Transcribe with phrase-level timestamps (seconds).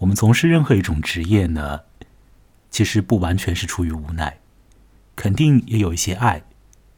[0.00, 1.82] 我们从事任何一种职业呢，
[2.70, 4.40] 其实不完全是出于无奈，
[5.14, 6.42] 肯定也有一些爱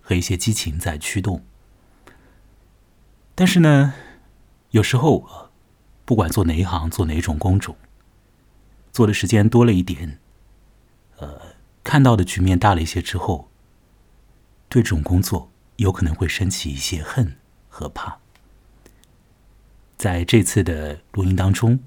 [0.01, 1.45] 和一些激情在驱动。
[3.35, 3.95] 但是呢，
[4.71, 5.51] 有时候，
[6.05, 7.77] 不管做哪一行，做哪一种工种，
[8.93, 10.21] 做的时间多了一点，
[11.19, 11.41] 呃，
[11.83, 13.51] 看到的局面大了一些之后，
[14.69, 17.37] 对这种工作有可能会升起一些恨
[17.69, 18.19] 和怕。
[19.97, 21.81] 在这次的录音当中，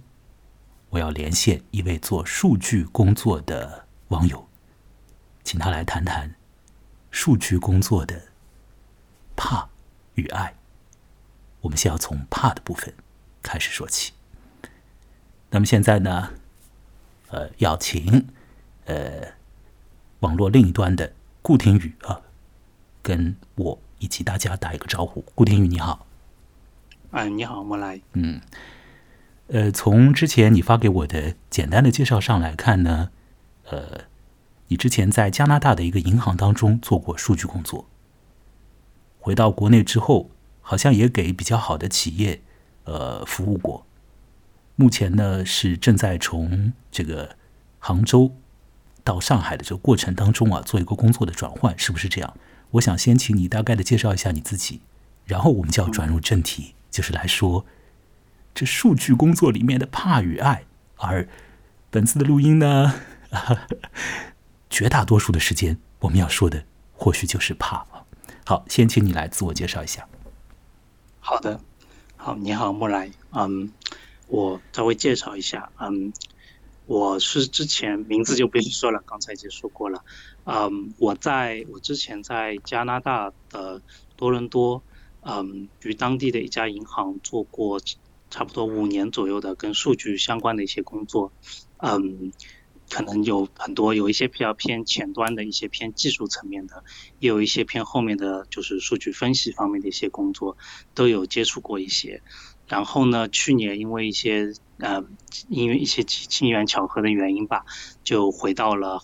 [0.95, 4.47] 我要连线一位做数据工作的网友，
[5.43, 6.35] 请他来谈谈
[7.11, 8.29] 数据工作的
[9.35, 9.67] 怕
[10.13, 10.55] 与爱。
[11.59, 12.93] 我们先要从怕的部分
[13.43, 14.13] 开始说起。
[15.49, 16.31] 那么现在呢，
[17.27, 18.29] 呃，要请
[18.85, 19.33] 呃
[20.21, 22.21] 网络另一端的顾廷宇啊，
[23.01, 25.25] 跟我以及大家打一个招呼。
[25.35, 26.07] 顾廷宇，你好。
[27.11, 27.99] 哎，你好，莫来。
[28.13, 28.39] 嗯，
[29.47, 33.09] 呃，从之前你发给我的简单的介绍上来看呢，
[33.69, 34.05] 呃，
[34.67, 37.87] 你之前在加拿大的一个银行当中做过数据工作，
[39.19, 40.29] 回到国内之后。
[40.67, 42.41] 好像也给比较好的企业，
[42.85, 43.85] 呃，服务过。
[44.75, 47.35] 目前呢是正在从这个
[47.77, 48.31] 杭州
[49.03, 52.35] 到上海的这个过程当中啊，做一个工作的转换，是不是这样？
[52.71, 54.81] 我想先请你大概的介绍一下你自己，
[55.25, 57.63] 然后我们就要转入正题，就是来说
[58.55, 60.65] 这数据工作里面的怕与爱。
[60.95, 61.27] 而
[61.91, 62.95] 本次的录音呢，
[64.69, 67.85] 绝大多数的时间我们要说的或许就是怕
[68.45, 70.07] 好，先请你来自我介绍一下。
[71.19, 71.59] 好的，
[72.15, 73.71] 好，你好，莫来，嗯，
[74.27, 76.13] 我稍微介绍一下，嗯，
[76.85, 80.03] 我是之前名字就不用说了，刚才已经说过了，
[80.45, 83.81] 嗯，我在我之前在加拿大的
[84.15, 84.81] 多伦多，
[85.21, 87.81] 嗯，与当地的一家银行做过
[88.29, 91.31] 差不多五年左右的跟数据相关的一些工作，
[91.77, 92.31] 嗯。
[92.87, 96.83] 可能有很多有一些比较偏前端的一些偏技术层面的，
[97.17, 100.55] 也有一些偏后面的就是数据分析方面的一些工作，
[100.93, 102.21] 都有接触过一些。
[102.67, 105.03] 然后呢，去年因为一些呃
[105.49, 107.65] 因为一些机机缘巧合的原因吧，
[108.03, 109.01] 就回到了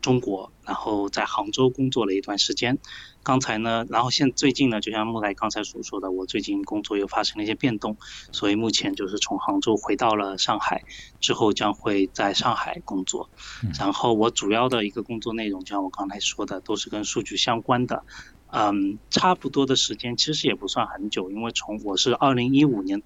[0.00, 2.80] 中国，然后在杭州工作了一段时间。
[3.24, 7.96] 刚才呢，然后现最近呢，就像木来刚才所说的，我最近工作又发生了一些变动，
[8.32, 10.82] 所以目前就是从杭州回到了上海，
[11.20, 13.30] 之后将会在上海工作。
[13.78, 18.04] 然后我主要的一个工作内容，就像我刚才说的，都是跟数据相关的。
[18.52, 23.00] 嗯，差不多的时间其实也不算很久，因为从我是二零一五年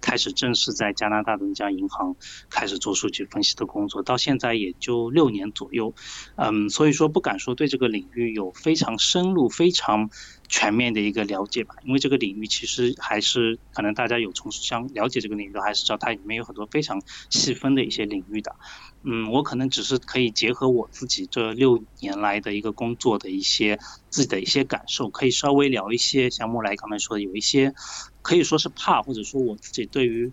[0.00, 2.14] 开始正式在加拿大的一家银行
[2.48, 5.92] 开始做数据分析的工作，到现在也就六年左右。
[6.36, 10.08] 嗯，所以说不敢说对这个领域有非常深入、非常
[10.52, 18.54] 全面的一个了解吧，因为这个领域其实还是可能大家有从事相了解这个领域，还是知道它里面有很多非常细分的一些领域的。
[19.02, 23.78] 嗯，我可能只是可以结合我自己这六年来的一个工作的一些
[24.10, 27.72] 自己的一些感受，可以稍微聊一些像莫来刚才说的，有一些
[28.20, 30.30] 可以说是怕，或者说我自己对于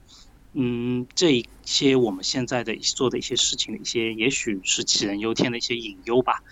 [0.53, 6.43] 嗯这一些我们现在的做的一些事情的一些，也许是杞人忧天的一些隐忧吧。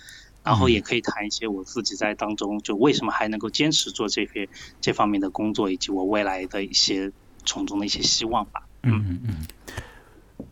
[0.47, 4.47] 然后也可以谈一些我自己在当中就为什么还能够坚持做这些
[4.79, 7.11] 这方面的工作，以及我未来的一些
[7.43, 8.65] 从中的一些希望吧。
[8.83, 10.45] 嗯嗯嗯。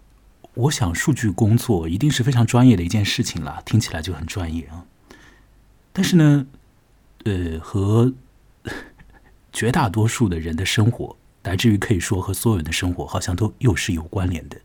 [0.53, 4.85] 我想，数据工作一定是非常专业的一件事情了，听起来就很专业啊。
[5.93, 6.45] 但是呢，
[7.23, 8.13] 呃，和
[9.53, 14.57] 绝大多数的人的生活，乃至于可以说和所有人的生活，好像都又是有关联的。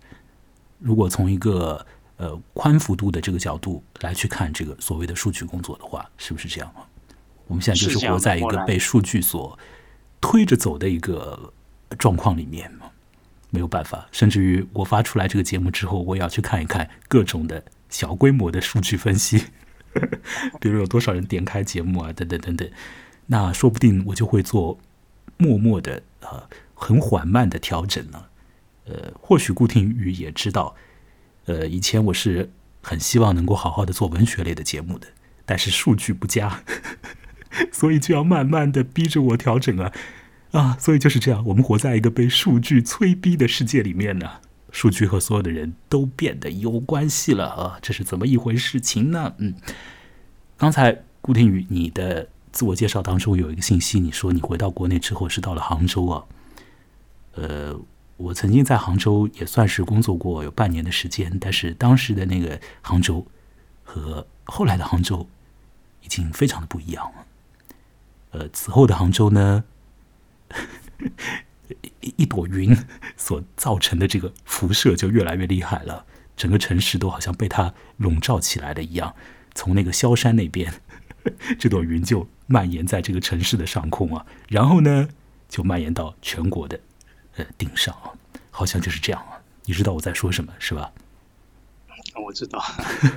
[0.81, 1.87] 如果从一个
[2.21, 6.85] 呃宽幅度的这个角度来去看这个所谓的数据工作的话，是不是这样啊？
[7.47, 9.59] 我们现在就是活在一个被数据所
[10.21, 11.53] 推着走的一个
[11.99, 12.87] 状况里面嘛。
[13.53, 19.45] 没有办法，甚至于我发出来这个节目之后，我也要去看一看各种的小规模的数据分析，
[20.61, 22.71] 比如有多少人点开节目啊，等等等等。
[23.27, 24.79] 那说不定我就会做
[25.37, 28.25] 默默的呃很缓慢的调整呢。
[28.85, 30.77] 呃，或许顾廷宇也知道，
[31.47, 32.51] 呃，以前我是
[32.83, 35.09] 很希望能够好好的做文学类的节目的，
[35.45, 36.63] 但是数据不佳，
[37.73, 39.93] 所以就要慢慢的逼着我调整啊。
[40.53, 44.41] 啊，所以就是这样，我们活在一个被数据催逼的世界里面呢。
[44.73, 49.35] 数据和所有的人都变得有关系了啊，这是怎么一回事情呢？
[49.39, 49.55] 嗯，
[50.57, 56.25] 刚才顾天宇，你的自我介绍当中有一个信息，你说你回到国内之后是到了杭州啊。
[57.35, 57.81] 呃，
[58.21, 63.27] 我曾经在杭州也算是工作过有半年的时间，但是当时的那个杭州
[63.83, 65.27] 和后来的杭州
[66.03, 67.27] 已经非常的不一样了。
[68.33, 69.65] 呃，此后的杭州呢？
[72.01, 72.77] 一朵云
[73.17, 76.05] 所造成的这个辐射就越来越厉害了，
[76.37, 79.15] 整个城市都好像被它笼罩起来了一样。
[79.55, 80.75] 从那个萧山那边，
[81.59, 85.09] 这朵云就蔓延在这个城市的上空啊，然后呢，
[85.49, 86.81] 就蔓延到全国的
[87.37, 88.13] 呃顶上啊，
[88.51, 89.41] 好像就是这样啊。
[89.65, 90.93] 你知道我在说什么是吧？
[92.25, 92.63] 我知道。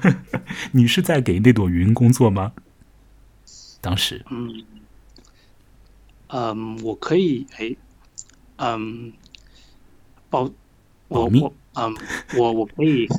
[0.72, 2.54] 你是在给那朵云工作吗？
[3.82, 4.66] 当时，嗯，
[6.28, 7.76] 嗯，我可以，哎，
[8.58, 9.14] 嗯，
[10.30, 10.50] 保，
[11.08, 11.96] 我我，嗯，
[12.38, 13.08] 我我可以。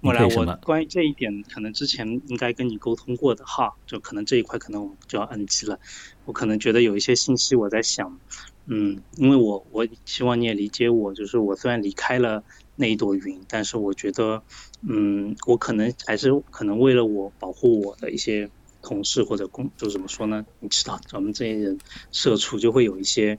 [0.00, 5.80] 我来，我关于这一点，可能之前应该跟你沟通过的哈，就可能这一块可能我们就要 NG 了。
[6.26, 8.18] 我可能觉得有一些信息我在想，
[8.66, 12.42] 嗯，因为我我希望你也理解我，就是我虽然离开了
[12.76, 14.42] 那一朵云，但是我觉得，
[14.88, 18.48] 嗯，我可能还是可能为了我保护我的一些
[18.82, 20.44] 同事或者工，就怎么说呢？
[20.60, 21.78] 你知道，咱们这些人
[22.12, 23.38] 社畜就会有一些。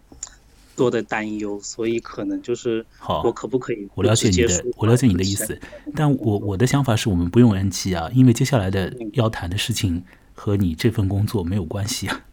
[0.77, 3.88] 多的担忧，所以可能就是好，我可不可以？
[3.95, 5.57] 我了解你的，我了解你的意思，
[5.95, 12.25] 但我我的想法是我们不用 NG 啊，因为接下来的要谈的事情和你这份工作没有关系啊。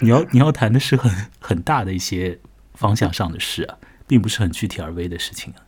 [0.00, 1.10] 你要你要谈的是很
[1.40, 2.38] 很大的一些
[2.74, 5.62] 方向上的事啊，并不是很具体而微的事情啊。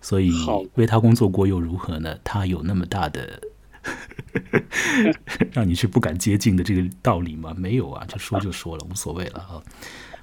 [0.00, 0.32] 所以
[0.74, 2.18] 为他工作过又如何呢？
[2.24, 3.40] 他有那么大的
[5.52, 7.54] 让你去不敢接近的这个道理吗？
[7.56, 9.62] 没有啊，就说就说了，无所谓了啊。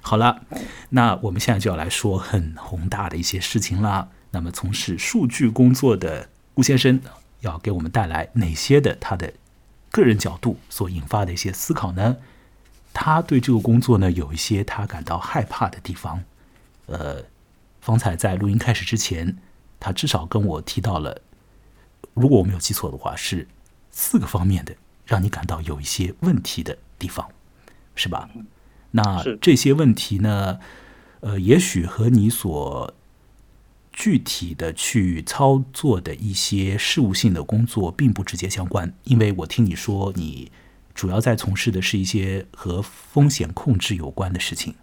[0.02, 0.42] 好了，
[0.90, 4.08] 那我们现在就要来说很宏大的一些事情啦。
[4.32, 7.00] 那么，从事数据工作的顾先生
[7.40, 9.32] 要给我们带来哪些的他的
[9.90, 12.16] 个人角度所引发的一些思考呢？
[12.92, 16.22] 他对这个工作呢有一些他感到害怕的地方。
[16.86, 17.22] 呃，
[17.80, 19.36] 方才在录音开始之前，
[19.78, 21.22] 他至少跟我提到了，
[22.14, 23.46] 如果我没有记错的话，是
[23.90, 27.30] 四个方面的让你感到有一些问题的地方，
[27.94, 28.28] 是吧？
[28.90, 30.58] 那这些问题呢？
[31.20, 32.94] 呃，也许和你所
[33.92, 40.50] 具体的去操作的一些事务性的工作并不直接相关，因为我听你说你
[40.94, 44.74] 主要在从事的是一些和风险控制有关的事情。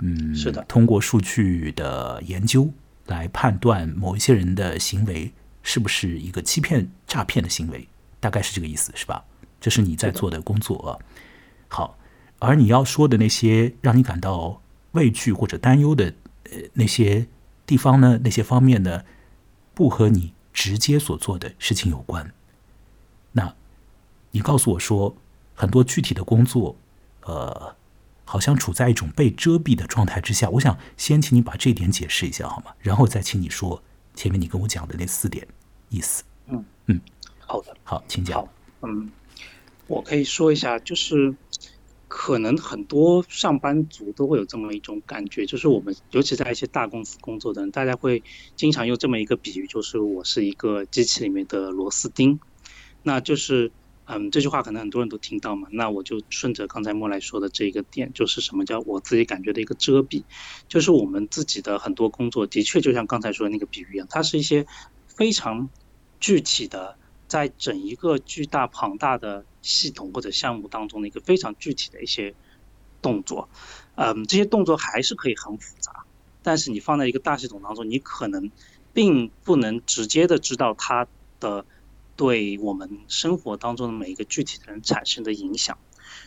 [0.00, 2.70] 嗯，是的，通过数据的研究
[3.06, 5.32] 来判断某一些人的行为
[5.62, 7.88] 是不是一个欺骗、诈骗的行为，
[8.20, 9.24] 大概是这个意思，是吧？
[9.60, 11.00] 这是你在做的工作。
[11.68, 11.98] 好。
[12.44, 16.12] 而你要说的那些让你感到畏惧或者担忧的
[16.50, 17.28] 呃那些
[17.64, 18.18] 地方呢？
[18.24, 19.04] 那些方面呢，
[19.74, 22.34] 不和你直接所做的事情有关。
[24.32, 25.14] 那，你告诉我说
[25.54, 26.74] 很多具体的工作，
[27.22, 27.76] 呃，
[28.24, 30.50] 好像处在一种被遮蔽的状态之下。
[30.50, 32.72] 我想先请你把这一点解释一下好吗？
[32.80, 33.82] 然后再请你说
[34.14, 35.46] 前面你跟我讲的那四点
[35.88, 36.24] 意思。
[36.48, 37.00] 嗯嗯，
[37.46, 38.46] 好的，好，请讲。
[38.82, 39.10] 嗯，
[39.86, 41.34] 我可以说一下，就是。
[42.14, 48.22] 可能很多上班族都会有这么一种感觉，就是我们尤其在一些大公司工作的人，大家会
[48.54, 52.38] 经常用这么一个比喻，就是我是一个机器里面的螺丝钉。
[53.02, 53.72] 那就是，
[54.06, 55.68] 嗯，这句话可能很多人都听到嘛。
[55.70, 60.24] 那我就顺着刚才莫来说的这一个点，就是什么叫我自己感觉的一个遮蔽，
[60.68, 64.66] 就是我们自己的很多工作的确就像刚才说的那个比喻一样，它是一些
[65.06, 65.68] 非常
[66.20, 66.96] 具体的。
[67.28, 72.34] 在整一个巨大庞大的系统或者项目当中的一个非常具体的一些
[73.00, 73.48] 动作，
[73.94, 76.04] 嗯，这些动作还是可以很复杂，
[76.42, 78.50] 但是你放在一个大系统当中，你可能
[78.92, 81.06] 并不能直接的知道它
[81.40, 81.64] 的
[82.16, 85.78] 对我们生活当中的每一个具体的人产生的影响，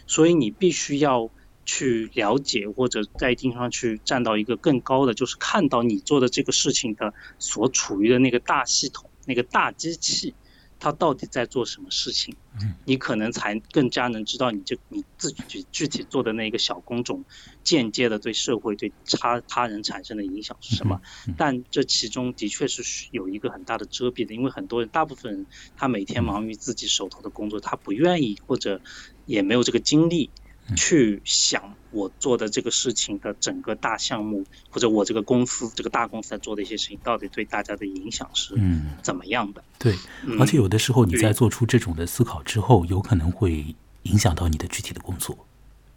[0.07, 1.29] 所以你必须要
[1.65, 10.35] 去了解或者在一定上去站到一个更高的，就是看到你做的这个事情的所处于的那个大系统那个大机器。
[10.79, 12.38] 他到底在做什么事情？
[12.86, 17.25] 你可能才更加能知道你这你自己具体做的那个小工种，
[17.63, 21.00] 间接的对社会对他他人产生的影响是什么？
[21.38, 28.82] 但这其中的确是有一个很大的遮蔽的，因为很多人大部分人他每天忙于自己手头的工作，他不愿意或者
[29.25, 30.32] 也没有这个精力。
[30.75, 38.55] 去想我做的这个事情的整个大项目，或者我这个公司这个大公司在做的一些事情，到底对大家的影响是
[39.03, 39.63] 怎么样的？
[39.77, 39.95] 对，
[40.39, 45.38] 而且有的时候你在做出这种的思考之后，有可能会影响到你的具体的工作。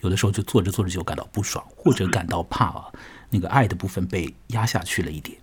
[0.00, 2.92] 有的时候就做着做着就感到不爽，或者感到怕啊，
[3.30, 5.38] 那个爱的部分被压下去了一点。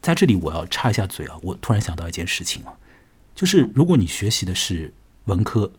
[0.00, 2.72] 在这里我要插一下嘴啊，我突然想到一件事情啊，
[3.34, 4.94] 就是如果你学习的是
[5.26, 5.70] 文科，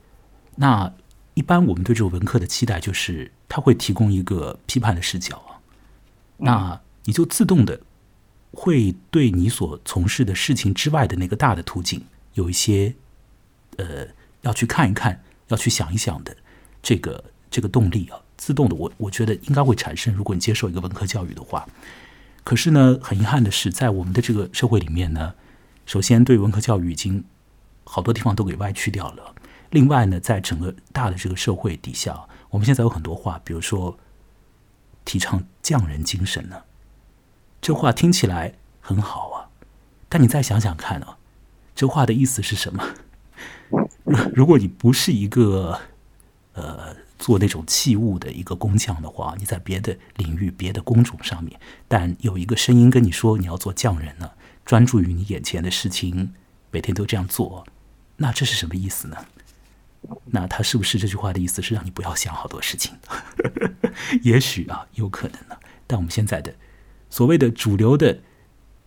[0.56, 0.94] 那。
[1.40, 5.56] 一般我们对这个文科的期待就是，它会提供一个批判的视角啊，
[6.36, 7.80] 那你就自动的
[8.52, 12.04] 会对你所从事的事情之外的那个大的途径
[12.34, 12.94] 有一些
[13.78, 14.06] 呃
[14.42, 16.36] 要去看一看，要去想一想的
[16.84, 20.14] 这个这个动力啊，自动的，我我觉得应该会产生。
[20.14, 21.66] 如果你接受一个文科教育的话，
[22.44, 25.36] 可是呢，很遗憾的是，在我们的这个社会里面呢，
[25.86, 27.24] 首先对文科教育已经
[27.86, 29.36] 好多地方都给歪曲掉了。
[29.72, 33.98] 另外呢，在整个大的这个社会底下，我们现在有很多话，比如说
[35.06, 36.64] 提倡匠人精神呢，
[37.62, 39.50] 这话听起来很好啊，
[40.08, 41.18] 但你再想想看啊，
[41.76, 42.84] 这话的意思是什么？
[44.34, 45.80] 如果你不是一个
[46.54, 54.32] 呃做那种器物的一个工匠的话，你在别的领域、别的工种上面，但有一个声音跟你说你要做匠人呢，
[54.66, 56.34] 专注于你眼前的事情，
[56.72, 57.68] 每天都这样做，
[58.18, 59.26] 那这是什么意思呢？
[60.26, 62.96] 那他是不是这句话的意思是让你不要想好多事情？
[64.24, 65.58] 也许啊，有可能呢。
[65.86, 66.54] 但我们现在的
[67.10, 68.20] 所谓的主流的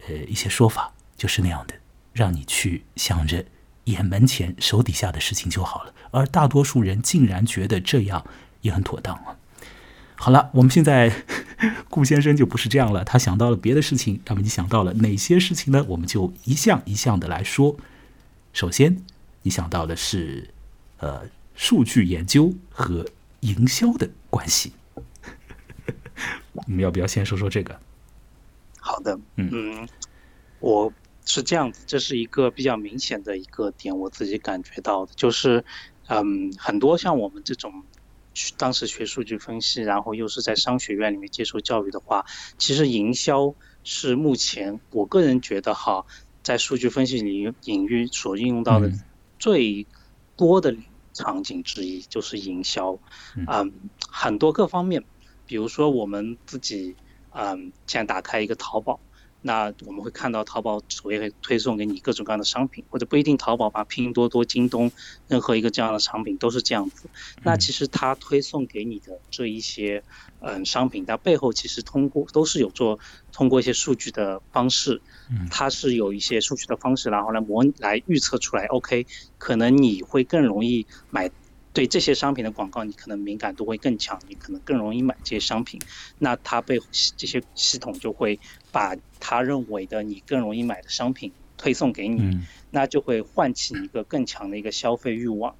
[0.09, 1.75] 呃一些说法就是那样的，
[2.12, 3.45] 让你去想着
[3.85, 5.92] 眼门前手底下的事情就好了。
[6.12, 8.25] 而大多数人竟然觉得这样
[8.62, 9.37] 也很妥当啊。
[10.14, 11.12] 好了，我们现在
[11.90, 14.21] 顾先生就不是这样了，他想到了别的事情。
[14.26, 15.85] 那么你想到了哪些事情呢？
[15.88, 17.76] 我们就一项一项的来说。
[18.52, 19.04] 首先，
[19.42, 20.50] 你想到的是。
[21.02, 23.04] 呃，数据研究和
[23.40, 24.71] 营销的关系，
[26.54, 27.76] 我们要不要先说说这个？
[28.78, 29.88] 好的，嗯，
[30.61, 30.92] 我
[31.26, 35.64] 是这样子，这是一个比较明显的一个点，我自己感觉到的，就是，
[36.06, 37.82] 嗯，很多像我们这种
[38.56, 42.25] 当时学数据分析，然后又是在商学院里面接受教育的话，
[42.59, 46.06] 其实营销是目前我个人觉得哈，
[46.44, 48.88] 在数据分析领领域所应用到的
[49.40, 49.85] 最
[50.37, 50.73] 多的。
[51.14, 53.00] 场景之一就是营销，
[53.49, 55.04] 嗯，很多各方面，
[55.47, 56.97] 比如说我们自己，
[57.31, 59.00] 嗯，现在打开一个淘宝。
[59.43, 64.91] 那我们会看到淘宝首页会推送给你各种各样的商品，或者不一定淘宝吧，拼多多、京东，
[65.29, 67.11] 任何一个这样的商品都是这样子。
[67.43, 70.03] 那其实它推送给你的这一些
[70.41, 72.99] 嗯商品，它背后其实通过都是有做
[73.33, 75.03] 通过一些数据的方式，
[75.51, 79.07] 它是有一些数据的方式，然后来模来预测出来，OK，
[79.39, 81.31] 可能你会更容易买。
[81.73, 85.81] 对这些商品的广告，你可能敏感度会更强，你可能更容易买这些商品。
[86.19, 86.79] 那它被
[87.17, 88.38] 这些系统就会
[88.71, 92.38] 把他认为的你更容易买的商品推送给你，
[92.71, 95.57] 那就会唤起一个更强的一个消费欲望。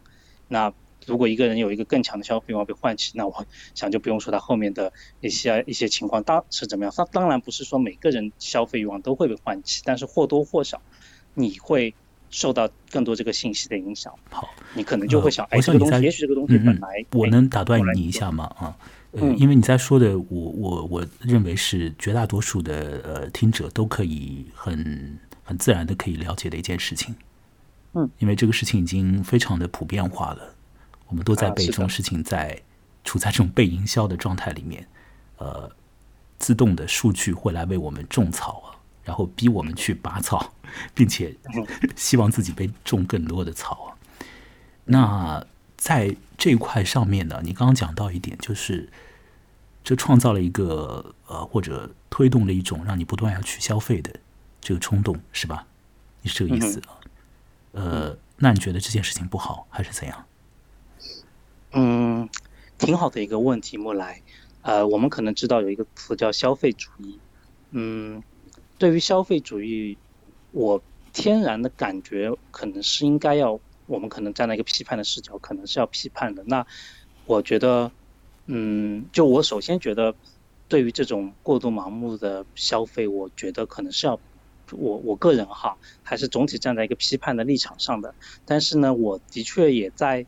[0.49, 0.73] 那
[1.07, 6.93] 如果一个人有一个更强的消费欲望被唤起，那我想就不用说他后面的一些一些情况当是怎么样。
[6.95, 10.83] 他当然不是说每个人消费欲望都会被唤起，但是或多或少
[11.33, 11.95] 你会。
[12.33, 18.45] 受到更多这个信息的影响，好，你可能就会想，哎，这个东西，也许这个东西本来，我能打断你一下吗？
[18.59, 18.77] 啊，
[19.13, 27.15] 呃，因为你在说的，我我我认为是绝大多数的呃听者都可以很很自然的可以了解的一件事情，
[27.93, 30.55] 嗯，因为这个事情已经非常的普遍化了，
[31.09, 32.59] 我们都在被这种事情在
[33.05, 34.17] 处在这种被营销的。
[34.17, 34.87] 状态里面，
[35.39, 35.69] 呃，
[36.39, 38.72] 自动的数据会来为我们种草啊。
[39.05, 40.55] 然后逼我们去拔草，
[40.95, 41.35] 并且
[41.97, 43.89] 希望自己被种更多的草啊。
[44.85, 48.89] 那在这一块上面呢，你刚刚讲到一点，就是
[49.85, 54.15] 这创造了一个呃，或者推动了一种让你不断要去消费的
[54.61, 55.67] 这个冲动，是吧？
[56.23, 56.95] 你是这个意思啊？
[57.73, 60.25] 呃，那你觉得这件事情不好还是怎样？
[61.73, 62.29] 嗯，
[62.79, 64.23] 挺好的一个问题，莫来。
[64.63, 67.19] 呃，我们可能知道有一个词叫消费主义，
[67.73, 68.23] 嗯。
[68.83, 69.97] 对于消费主义，
[70.51, 76.43] 我天然的感觉可能是应该要，我们可能站在一个批判的视角，可能是要批判的。
[76.49, 76.67] 那
[77.25, 77.93] 我觉得，
[78.47, 80.13] 嗯，就我首先觉得，
[80.67, 84.19] 对于这种过度盲目的消费，我觉得可能是要，
[84.73, 88.13] 我我个人哈，还是总体站在一个批判的立场上的。
[88.45, 90.27] 但是呢，我的确也在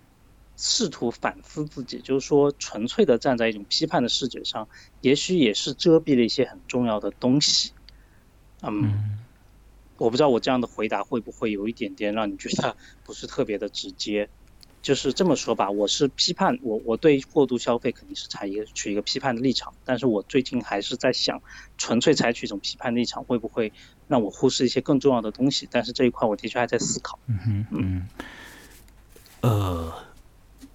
[0.56, 4.68] 试图反思自己，就是说，纯粹的站在一种批判的视角上，
[5.00, 7.72] 也许也是遮蔽了一些很重要的东西。
[8.68, 9.18] 嗯，
[9.98, 14.28] 我不知道我这样的回答会不会有一点点让你觉得不是特别的直接。
[14.84, 21.40] 就是这么说吧，我是批判我我对过度消费肯定是采一个取一个批判的立场，但是我最近还是在想，
[21.78, 23.72] 纯粹采取一种批判立场会不会
[24.08, 25.66] 让我忽视一些更重要的东西？
[25.70, 27.18] 但是这一块我的确还在思考。
[27.28, 28.08] 嗯哼，嗯，
[29.40, 29.94] 呃，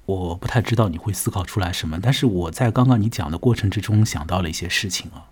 [0.07, 5.29] 我不太知道你会思考出来什么，但是我在刚刚你讲的过程之中想到了一些事情啊，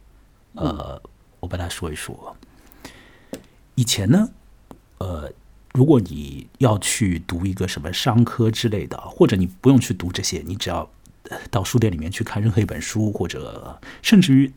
[0.53, 1.01] 呃，
[1.39, 2.37] 我把它说一说。
[3.77, 4.31] 以前呢，
[4.97, 5.31] 呃，
[5.71, 10.89] 如果你要去读一个什么商科之类的，或者你不用去读这些，你只要
[11.51, 14.51] 到书店里面去看任何一本书，或者甚至于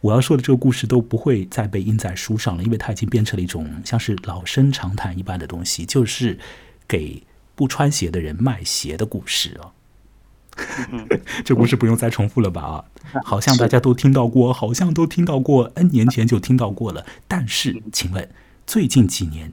[0.00, 6.38] 我要说的这个故事都不会再被印在书上了，因为它已经变成了一种像是老生常谈一般的东西，就是
[6.88, 7.22] 给
[7.54, 9.76] 不穿鞋的人卖鞋的故事啊。
[11.44, 12.62] 这故事不用再重复了吧？
[12.62, 12.84] 啊，
[13.22, 17.04] 好像大家都听到过，好像都听到过，N 年前就听到过了。
[17.28, 18.26] 但是，请问
[18.66, 19.52] 最近几年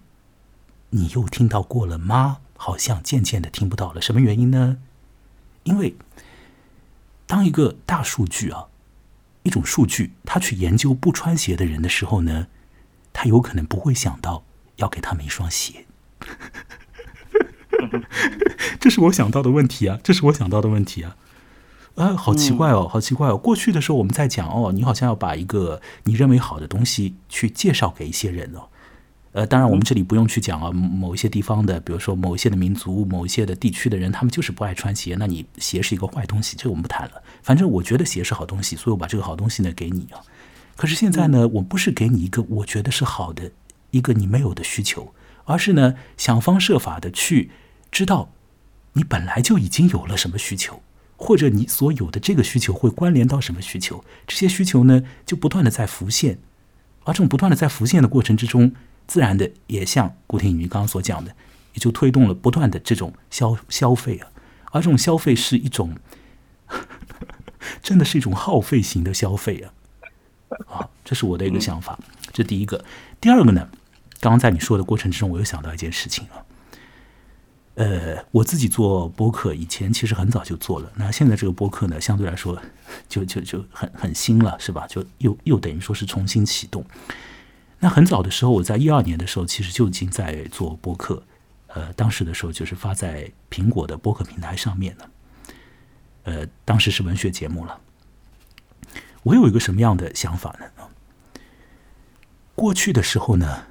[0.90, 2.40] 你又听到过了吗？
[2.58, 4.02] 好像渐渐的听不到了。
[4.02, 4.78] 什么原因呢？
[5.64, 5.96] 因为
[7.28, 8.66] 当一个大数据啊，
[9.44, 12.48] 一种数据，他去研究不穿鞋的人的时候呢，
[13.12, 14.44] 他有可能不会想到
[14.78, 15.86] 要给他们一双鞋。
[18.80, 20.00] 这是我想到的问题啊！
[20.04, 21.16] 这是我想到的问题啊！
[21.96, 23.38] 啊，好奇怪哦，好奇怪哦！
[23.38, 28.70] 过去的时候我们在讲哦，你好像要把一个你认为好的东西去介绍给一些人哦。
[29.34, 37.22] 呃，当然我们这里不用去讲啊，某一些地方的，比如说某一些的民族、某一些的地区的人，他们就是不爱穿鞋，那你鞋是一个坏东西，这个我们不谈了。
[37.42, 40.22] 反正我觉得鞋是好东西，所以我把这个好东西呢给你啊。
[40.76, 43.52] 可是现在呢，我不是给你一个我觉得是好的
[43.90, 45.14] 一个你没有的需求，
[45.46, 47.52] 而是呢想方设法的去。
[47.92, 48.30] 知道，
[48.94, 50.82] 你本来就已经有了什么需求，
[51.16, 56.38] 或者你所有的这个需求会关联到什么需求，这些需求呢就不断的在浮现，
[57.04, 58.72] 而这种不断的在浮现的过程之中，
[59.08, 61.36] 自然的也像古天宇刚刚所讲的，
[61.74, 64.30] 也就推动了不断的这种消消费啊，
[64.72, 65.96] 而这种消费是一种，
[67.82, 69.74] 真的是一种耗费型的消费啊，
[70.68, 72.00] 啊，这是我的一个想法，
[72.32, 72.84] 这第一个，
[73.20, 73.70] 第二个呢，
[74.20, 76.46] 刚刚在你说的过程之中，我又想到一件事情啊。
[77.76, 82.62] 呃，我自己做播客以前其实很早就做了，那现在这个播客呢，相对来说
[83.10, 84.86] 就就就很很新了，是吧？
[84.88, 86.86] 就又又等于说是重新启动。
[87.84, 91.22] 那很早的时候，我在一二年的时候，其实就已经在做播客，
[91.68, 95.12] 呃，当时的时候就是发在苹果的播客平台上面了，
[96.24, 97.82] 呃，当时是文学节目了。
[99.24, 100.88] 我有一个什么样的想法呢？
[102.56, 103.66] 过去的时候呢？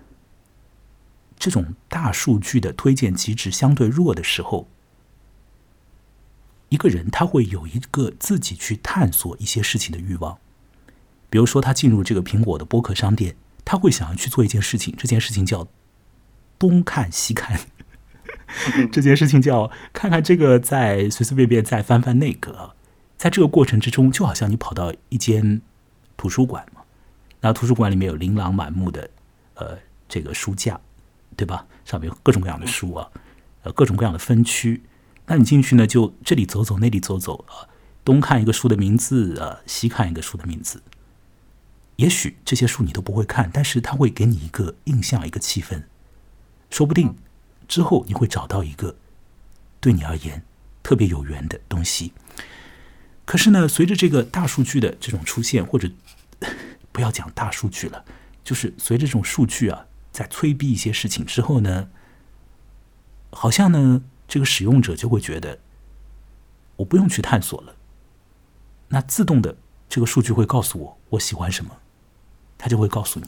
[1.39, 4.69] 这种大数据的推荐机制相对弱的时候，
[6.69, 10.39] 一个人他会有一个自己去探索一些事情的欲望。
[11.31, 15.69] 比如说，他进入这个苹果的播客商店，他会想要去做一件事情，这件事情叫
[16.59, 17.61] 东看西看，
[18.91, 22.75] 这件事情叫看看这个，再随随便便再翻翻那个。
[23.17, 25.61] 在这个过程之中，就好像你跑到一间
[26.17, 26.83] 图书馆嘛，
[27.41, 29.11] 那图书馆里面有琳琅满目的
[29.55, 30.81] 呃这个书架。
[31.35, 31.67] 对吧？
[31.87, 33.09] 上面有各种各样的书啊，
[33.63, 34.83] 呃，各种各样的分区。
[35.25, 37.65] 那你进去呢，就这里走走，那里走走啊，
[38.05, 40.83] 东看一个书的名字啊，西看一个书的名字。
[41.97, 45.85] 也许这些书你都不会看，但是它会给你一个印象，一个气氛。
[46.71, 47.17] 说不定
[47.69, 48.97] 之后你会找到一个
[49.81, 50.43] 对你而言
[50.83, 52.13] 特别有缘的东西。
[53.25, 55.91] 可是呢，随着这个大数据的这种出现，或者
[56.91, 58.05] 不要讲大数据了，
[58.43, 59.87] 就是随着这种数据啊。
[60.11, 61.89] 在催逼一些事情之后呢，
[63.31, 65.59] 好像呢，这个使用者就会觉得，
[66.77, 67.77] 我不用去探索了，
[68.89, 69.57] 那自动的
[69.89, 71.79] 这个数据会告诉我我喜欢什么，
[72.63, 73.27] 他就会告诉你。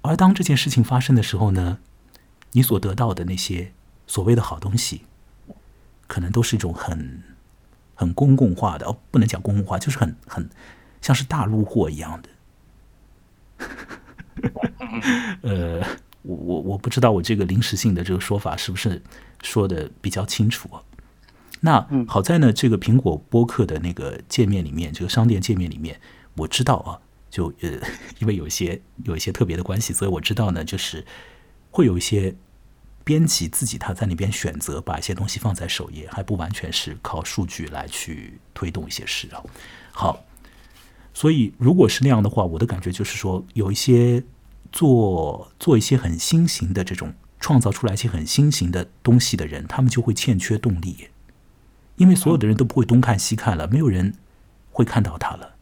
[0.00, 1.78] 而当这件事情发生的时候呢，
[2.52, 3.72] 你所得到的那些
[4.06, 5.02] 所谓的好东西，
[6.06, 7.22] 可能都是一种很
[7.94, 10.48] 很公共化的，哦，不能讲公共化，就是很很
[11.02, 12.28] 像是大陆货一样的。
[15.42, 15.86] 呃，
[16.22, 19.02] 我我我不知道我这个临时性的这个说法是不是
[19.42, 20.80] 说的比较清楚啊？
[21.60, 26.00] 那好在呢，这个苹果播客的那个界面里面，这个商店界面里面，
[26.36, 27.70] 我知道啊，就呃，
[28.18, 31.04] 因为有一些有一些特别的关系，所以我知道呢，就是
[31.70, 32.34] 会有一些
[33.04, 39.42] 编辑自己他在那边选择把一些东西放在首页，还不完全是靠数据来去推动一些事啊。
[39.92, 40.24] 好。
[41.14, 44.22] 所以，如果是那样的话，我的感觉就是说，有一些
[44.70, 51.08] 做做一些很新型的这种创造出来一些很新型的东西的人，他们就会欠缺动力，
[51.96, 54.14] 因为所有的人都不会东看西看了，没有人
[54.70, 55.56] 会看到他了。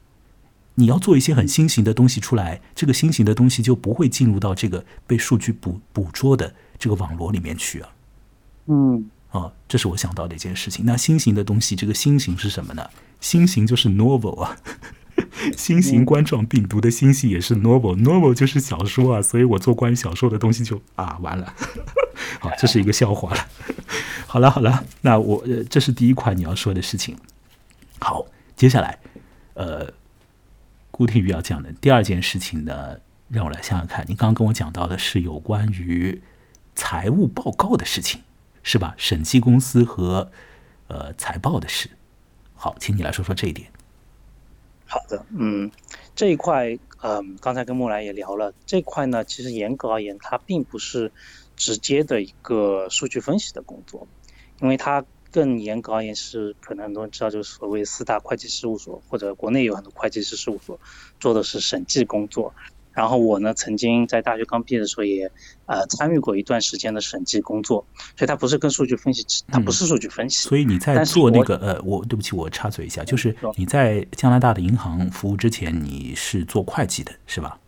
[0.76, 7.88] 你要做一些很新型的东西出来，这个新型的东西就不会进入到这个被数据捕捕捉的这个网络里面去啊。
[8.66, 10.84] 嗯，啊，这是我想到的一件事情。
[10.86, 12.88] 那新型的东西，这个新型是什么呢？
[13.20, 14.56] 新型就是 novel 啊。
[15.56, 21.54] 新型冠状病毒的星系也是 novel，novel 就是小说啊，所以我做关于小说的东西就啊完了，
[22.38, 23.48] 好，这是一个笑话了。
[24.26, 27.16] 好了好了，那我呃这是第一块你要说的事情。
[27.98, 28.98] 好，接下来
[29.54, 29.90] 呃，
[30.96, 36.22] 顾天宇要讲的第二件事情呢，让我来想想看，你刚刚跟我讲到的是有关于
[36.74, 38.22] 财务报告的事情，
[38.62, 38.94] 是吧？
[38.96, 40.30] 审计公司和
[40.88, 41.90] 呃财报的事。
[42.54, 43.68] 好，请你来说说这一点。
[44.86, 45.70] 好的，嗯，
[46.14, 51.12] 这一块，嗯，刚才跟木兰也聊了，这块呢，其实严格而言，它并不是
[51.56, 54.08] 直接的一个数据分析的工作，
[54.62, 60.78] 因为它更严格而言是，可能很多人知道，就是所谓四大会计事务所，或者国内有很多会计师事务所
[61.20, 62.52] 做的是审计工作。
[62.92, 65.30] 然后我呢，曾经在大学刚毕业的时候也
[65.66, 67.84] 呃参与过一段时间的审计工作，
[68.16, 70.48] 所以它不是跟数据分析，它不是数据分析。
[70.48, 77.60] 所以你在做那个呃，我对不起，我插嘴一下，就是你在加拿大的银行服务之前，你是做会计的，是吧？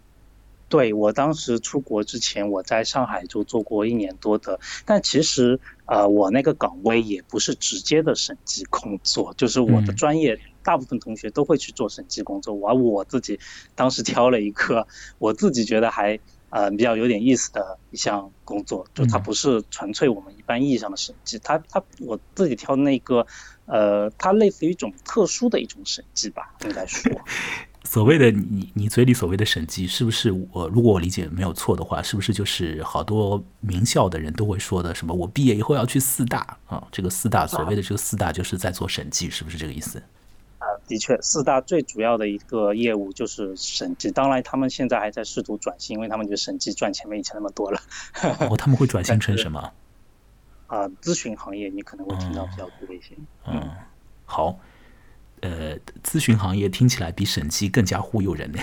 [0.69, 13.41] 对我当时出国之前，我在上海就做过一年多的，但其实呃，我那个岗位也不是直接的审计工作，就是我的专业，大部分同学都会去做审计工作，而我自己
[13.75, 14.87] 当时挑了一个
[15.19, 23.27] 我自己觉得还呃比较有点意思的一项工作，就它不是纯粹我们一般意义上的审计，它它我自己挑的那个
[23.65, 27.11] 呃，它类似于一种特殊的一种审计吧，应该说。
[27.91, 35.15] 所谓的你你嘴里所谓的审计，是不是我如果我理解没有错的话，是不是就是好多名校的人都会说的什么？
[35.15, 39.99] 我毕业以后要去四大啊，这个四大所谓的这个四大就是在做审计，是不是这个意思？
[40.59, 44.11] 啊，的确，四大最主要的一个业务就是审计。
[44.11, 47.81] 当然，他们现在还在试图转型，因为他们觉得审计赚钱没以前那么多了。
[48.51, 49.73] 哦，他们会转 型成什么？
[50.67, 53.15] 啊，咨询行业你可能会听到比较多一些。
[53.47, 53.67] 嗯，
[54.27, 54.59] 好。
[55.41, 58.59] 呃，咨询行业听起来比审计更加忽悠人呢。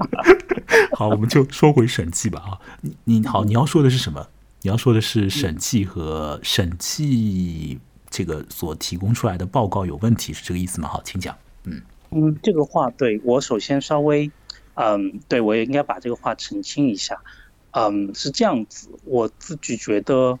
[0.92, 2.40] 好，我们就说回审计吧。
[2.40, 4.28] 啊，你你好，你要说的是什么？
[4.62, 7.78] 你要说的是审计和审计
[8.10, 10.88] 这个所提供出来的报告有问题，是这个意思吗？
[10.88, 11.34] 好，请讲。
[11.64, 14.30] 嗯嗯，这个话对我首先稍微，
[14.74, 17.18] 嗯，对我也应该把这个话澄清一下。
[17.70, 20.38] 嗯，是这样子，我自己觉得，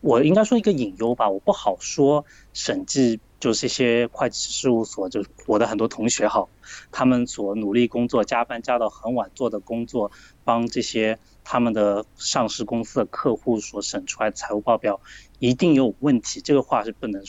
[0.00, 3.20] 我应该说一个隐忧吧，我不好说审计。
[3.40, 6.46] 就是一些会计事务所，就是我的很多同学哈，
[6.90, 10.10] 他们所努力工作、加班加到很晚做的工作，
[10.44, 15.00] 帮这些他们的上市公司的客户所审出来的财务报表
[15.38, 16.40] 一定有问题。
[16.40, 17.22] 这个话是不能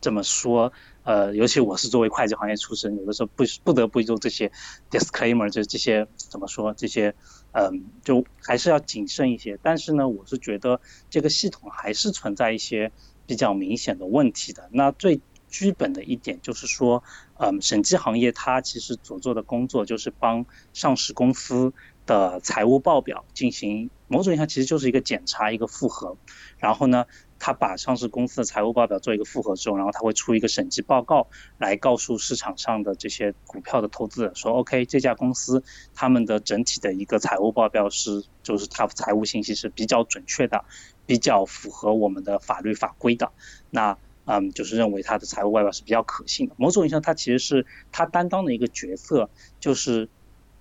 [0.00, 0.72] 这么说。
[1.04, 4.50] 呃，尤其我是作为会计行业出身，有的时候不不得不用这些
[4.90, 6.72] disclaimer，就是这些怎么说？
[6.72, 7.14] 这些
[7.52, 9.58] 嗯，就还是要谨慎一些。
[9.62, 12.90] 但是呢，我是觉得这个系统还是存在一些
[13.26, 14.70] 比较明显的问题的。
[14.72, 15.20] 那最
[15.54, 17.04] 基本的一点就是说，
[17.38, 21.72] 嗯，审计行业它其实所做的工作就是帮上市公司
[22.06, 26.16] 的财务报表进行某种意义上其实就是一个检查、一个复核。
[26.58, 27.06] 然后呢，
[27.38, 35.62] 他把上市公司的财务报表做一个复核之后，然后他会出一个审计报告来告诉市场上的这些股票的投资者说：“OK，这家公司
[35.94, 40.64] 他们的整体的一个财务报表是，就是它财务信息是比较准确的，
[41.06, 43.30] 比较符合我们的法律法规的。”
[43.70, 46.54] 那嗯，就是认为他的财务外表是比较可信的。
[46.56, 49.28] 某种意义上，他其实是他担当的一个角色，
[49.60, 50.08] 就是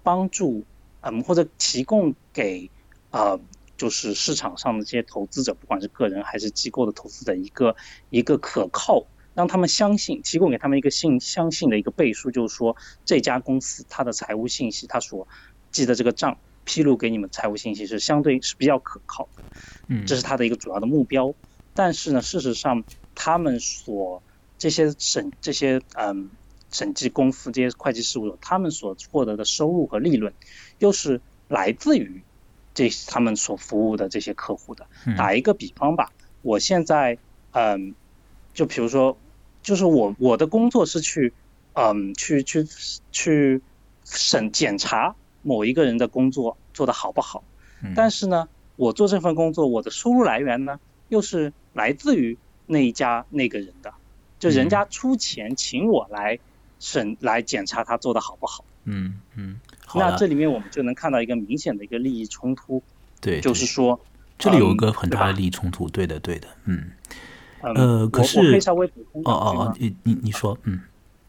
[0.04, 0.66] 帮助
[1.00, 2.70] 嗯或者提供给
[3.12, 3.40] 呃
[3.78, 7.74] 就是市场上的这些投资者，不管是个人还是机构的投资者，一个
[8.10, 15.26] 一个可靠，让他们相信，提供给他们一个信相信的一个背书，就是说这家公司它的财务信息，它所
[15.72, 19.44] 记的这个账披露给你们财务信息是相对是比较可靠的。
[19.88, 21.34] 嗯，这是他的一个主要的目标。
[21.74, 22.84] 但是呢，事实上。
[23.16, 24.22] 他们所
[24.58, 26.30] 这些审这些嗯
[26.72, 30.34] 审计公司这些会计事务所，他们所获得的收入和利润，
[30.80, 32.22] 又是来自于
[32.74, 34.88] 这他们所服务的这些客户的。
[35.18, 37.18] 打一个比方吧，我现在
[37.52, 37.94] 嗯，
[38.54, 39.16] 就比如说，
[39.62, 41.34] 就是我我的工作是去
[41.74, 42.66] 嗯去去
[43.12, 43.62] 去
[44.04, 47.44] 审检查某一个人的工作做得好不好，
[47.96, 48.48] 但是呢，
[48.78, 52.38] 我做这份工作，我的收入来源呢，又是来自于。
[52.66, 53.94] 那一家那个人的，
[54.40, 56.40] 就人家出钱请我来
[56.80, 58.66] 审来检查他做的好不好。
[58.86, 59.60] 嗯嗯，
[59.96, 62.84] 那这里面我们就能看到一个明显的一个利益冲突。
[63.22, 64.00] 对，就是说
[64.38, 65.88] 这里有一个很大的利益冲突。
[65.90, 66.92] 对的对的，嗯。
[67.62, 70.82] 呃，可是我可以稍微补充哦哦哦，你你你说，嗯。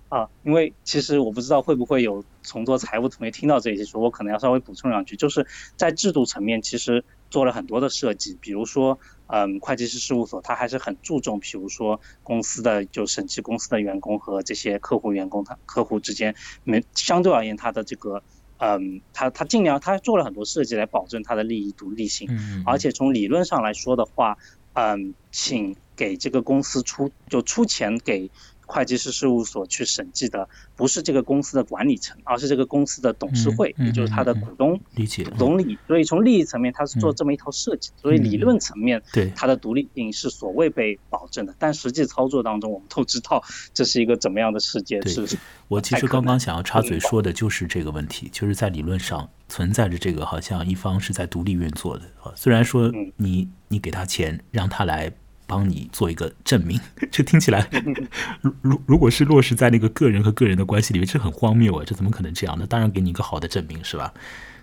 [0.09, 8.99] 啊，因为其实我不知道会不会有从做财务同学听到这些，说我可能要稍微补充两句，就是在制度层面，其实做了很多的设计，比如说。
[9.27, 18.23] 嗯，会计师事务所他还是很注重，比如说公司的就审计公司的员工和这些客户员工，他客户之间没相对而言他的这个，
[18.59, 22.29] 嗯，他他尽量他做了很多设计来保证他的利益独立性，
[22.67, 24.37] 而且从理论上来说的话，
[24.75, 28.31] 嗯，请给这个公司出就出钱给。
[28.66, 34.81] 会计师事务所去审计的不是这个公司的管理层，而是这个公司的董事会，也就是他的股东。
[34.94, 35.24] 理解。
[35.37, 41.55] 总理，所以从利益层面，他是做这么一套设计，所以理论层面，对它的独立性是所谓被保证的。
[41.59, 45.00] 但实际操作当中，我们都知道这是一个怎么样的世界。
[45.03, 45.37] 是
[45.68, 52.33] 我其实刚刚想要插嘴说的就是这个问题，就是在理论上存在着这个好像一方是在独立运作的啊。
[52.37, 55.12] 虽然说你你给他钱，让他来。
[55.55, 56.81] 帮你做一个证明。
[57.12, 57.71] 这听起来，
[58.43, 61.85] 如如如果是落实在那个个人和个人的关系里面，这很荒谬啊！
[61.87, 62.67] 这怎么可能这样呢？
[62.67, 64.12] 当然给你一个好的证明，是吧？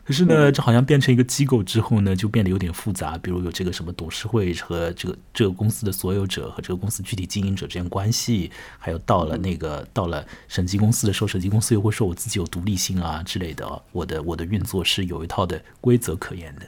[0.03, 3.17] 可是呢，这好像变成一个机构之后呢，就变得有点复杂。
[3.19, 16.65] 比如有这个什么董事会和这个这个公司的所有者和这个公司具体经营者之间关系，还有到了那个到了审计公司的时候，审计公司又会说我自己有独立性啊之类的，我的我的运作是有一套的规则可言的。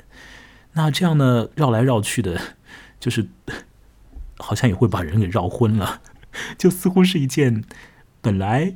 [0.73, 2.39] 那这样呢，绕来绕去的，
[2.99, 3.27] 就是
[4.43, 6.01] 好像也会把人给绕昏了，
[6.57, 7.63] 就似乎是一件
[8.21, 8.75] 本来。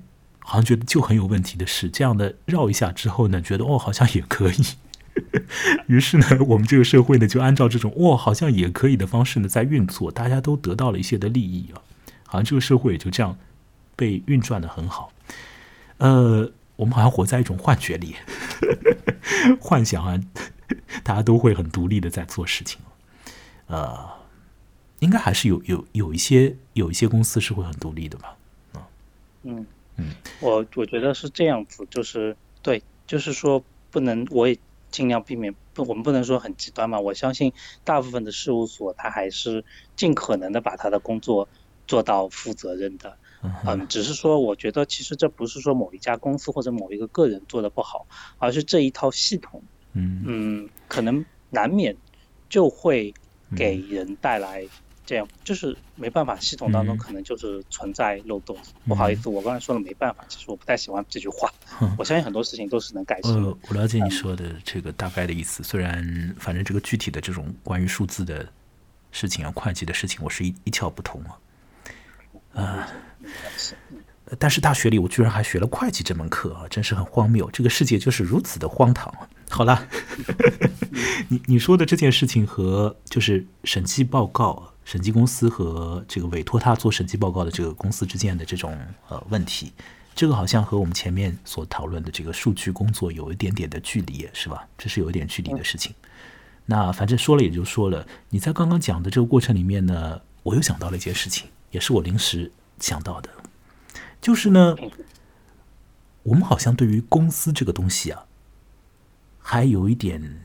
[0.49, 4.63] 好像觉得就很有问题的事，这样的绕一下之后呢，觉得哦好像也可以，
[5.87, 11.83] 于是呢，我们这个社会呢就按照这种哦好像也可以的方式呢在运作，大家都得到了一些的利益啊，
[12.25, 13.37] 好像这个社会也就这样
[13.97, 15.11] 被运转的很好。
[15.97, 18.15] 呃，我们好像活在一种幻觉里，
[19.59, 20.17] 幻想啊，
[21.03, 22.79] 大家都会很独立的在做事情，
[23.67, 24.07] 呃，
[24.99, 28.37] 应该还是有有有一些有一些公司是会很独立的吧，
[28.73, 28.87] 啊，
[29.43, 29.65] 嗯。
[29.99, 34.55] 嗯，我我觉得是这样子，就是对，就是说不能，我也
[34.91, 36.99] 尽量避免不，我们不能说很极端嘛。
[36.99, 37.51] 我相信
[37.83, 41.49] 大部分的事务所，他还是尽可能的把他的工作
[41.87, 43.17] 做到负责任的。
[43.65, 48.05] 嗯，只是说，我觉得其实这不是说某一家公司或者某一个个人做的不好，
[48.37, 51.97] 而是这一套系统，嗯嗯，可能难免
[52.47, 53.11] 就会
[53.55, 54.67] 给人带来。
[55.07, 58.57] 这样就是没办法，系统当中可能就是存在漏洞。
[58.85, 61.49] 不好意思，我刚才说了没办法，其实我不太喜欢这句话。
[61.97, 63.57] 我相信很多事情都是能改进的。
[63.69, 68.45] 我了解你说的这个大概的意思，虽然反正这个具体的这种关于数字的
[69.11, 72.61] 事情啊、会计的事情，我是一一窍不通啊。
[72.61, 72.91] 啊，
[74.37, 77.49] 但是大学里我居然还学了会计这门课啊，真是很荒谬。
[77.51, 79.09] 这个世界就是如此的荒唐。
[79.49, 79.87] 好了，
[81.29, 84.73] 你你说的这件事情和就是审计报告。
[84.85, 88.79] 审计公司和这个委托他做审计报告的这个公司之间的这种
[89.09, 89.73] 呃问题，
[90.15, 94.65] 这个好像和我们前面所讨论的这个数据工作有一点点的距离，是吧？
[94.77, 95.93] 这是有一点距离的事情。
[96.67, 103.29] 那反正说了也就说了，你在刚刚讲的这个过程里面呢，我又想到了一件事情，也是我临时想到的，
[104.21, 104.73] 就是呢，
[106.23, 108.23] 我们好像对于公司这个东西啊，
[109.49, 110.41] 还有一点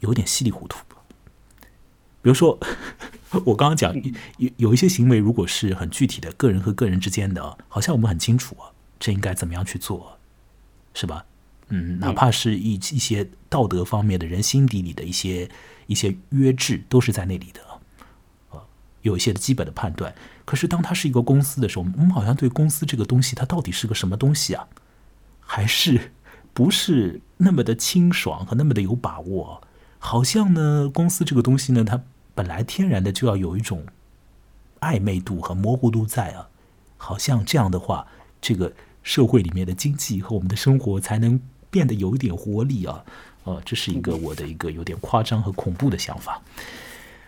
[0.00, 0.76] 有点稀里糊涂。
[2.20, 2.58] 比如说，
[3.46, 3.94] 我刚刚讲
[4.36, 10.18] 有有一些行为，如果是很具体的个人和个人之间的，好像我们很清楚啊，这应该怎么样去做，
[10.92, 11.24] 是吧？
[11.68, 15.50] 嗯，哪怕是一一些道德方面的人心底里的一些
[15.86, 17.62] 一些约制，都是在那里的，
[18.50, 18.60] 啊，
[19.00, 20.14] 有一些的基本的判断。
[20.44, 24.68] 可是当它是一个公司的时候，我们好像对公司这个东西，它到底是个什么东西啊？
[25.40, 26.12] 还是
[26.60, 29.62] 不是那么的清爽和那么的有把握？
[29.98, 32.02] 好像呢，公司这个东西呢，它
[32.34, 33.86] 本来天然的就要有一种
[34.80, 36.50] 暧昧度和模糊度在啊。
[36.98, 38.06] 好像这样的话，
[38.42, 43.02] 这个社会里面的经济和我们的生活才能变得有一点活力啊。
[43.44, 46.42] 呃，这是一个我的一个有点夸张和恐怖的想法。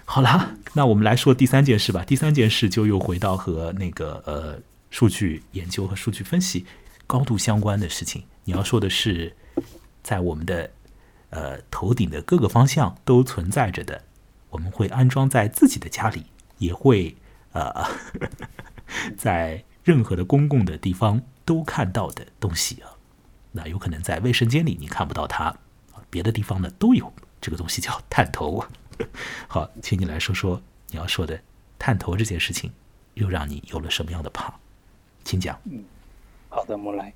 [0.04, 2.04] 好啦，那我们来说第三件事吧。
[2.04, 6.66] 第三件事就又回到和那个呃数据研究和数据分析
[7.06, 8.22] 高度相关的事情。
[8.44, 9.36] 你要说的是，
[10.02, 10.70] 在我们的。
[11.34, 14.04] 呃，头顶的各个方向都存在着的，
[14.50, 16.26] 我们会安装在自己的家里，
[16.58, 17.16] 也会
[17.52, 17.88] 呃，
[19.16, 22.92] 在任何的公共的地方都看到的东西啊。
[23.52, 25.56] 那有可能在卫生间里你看不到它，
[26.10, 28.62] 别的地方呢都有这个东西叫探头。
[29.48, 31.40] 好，请你来说说你要说的
[31.78, 32.70] 探头这件事情，
[33.14, 34.52] 又让你有了什么样的怕？
[35.24, 35.58] 请讲。
[35.64, 35.82] 嗯，
[36.50, 37.10] 好的，木来。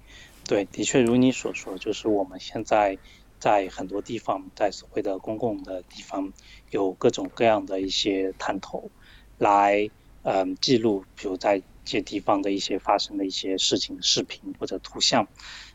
[0.48, 2.98] 对，的确如你所说，就是我们现在。
[3.38, 6.32] 在很多地方，在所谓的公共的地方，
[6.70, 8.90] 有各种各样的一些探头，
[9.36, 9.90] 来
[10.22, 15.28] 嗯记录，比如在这些地方的一些发生的一些事情、视频或者图像。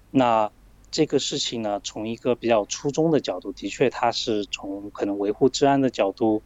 [0.10, 0.52] 那
[0.90, 6.42] 这个事情呢，从一个比较初衷的角度，的确它是从可能维护治安的角度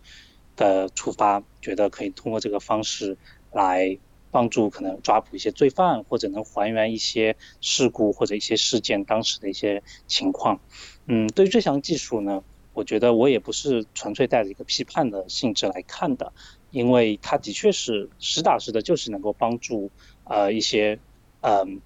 [0.58, 3.18] 的出发，觉得可以通过这个方式
[3.52, 3.98] 来。
[4.36, 10.60] 帮助可能抓捕一些罪犯，或者能还原一些事故或者一些事件当时的一些情况。
[11.06, 12.44] 嗯，对于这项技术呢，
[12.74, 16.34] 我觉得我也不是纯粹带着一个批判的性质来看的，
[16.72, 19.90] 因为它的确是实打实的，就是能够帮助
[20.26, 21.00] 呃一些
[21.40, 21.80] 嗯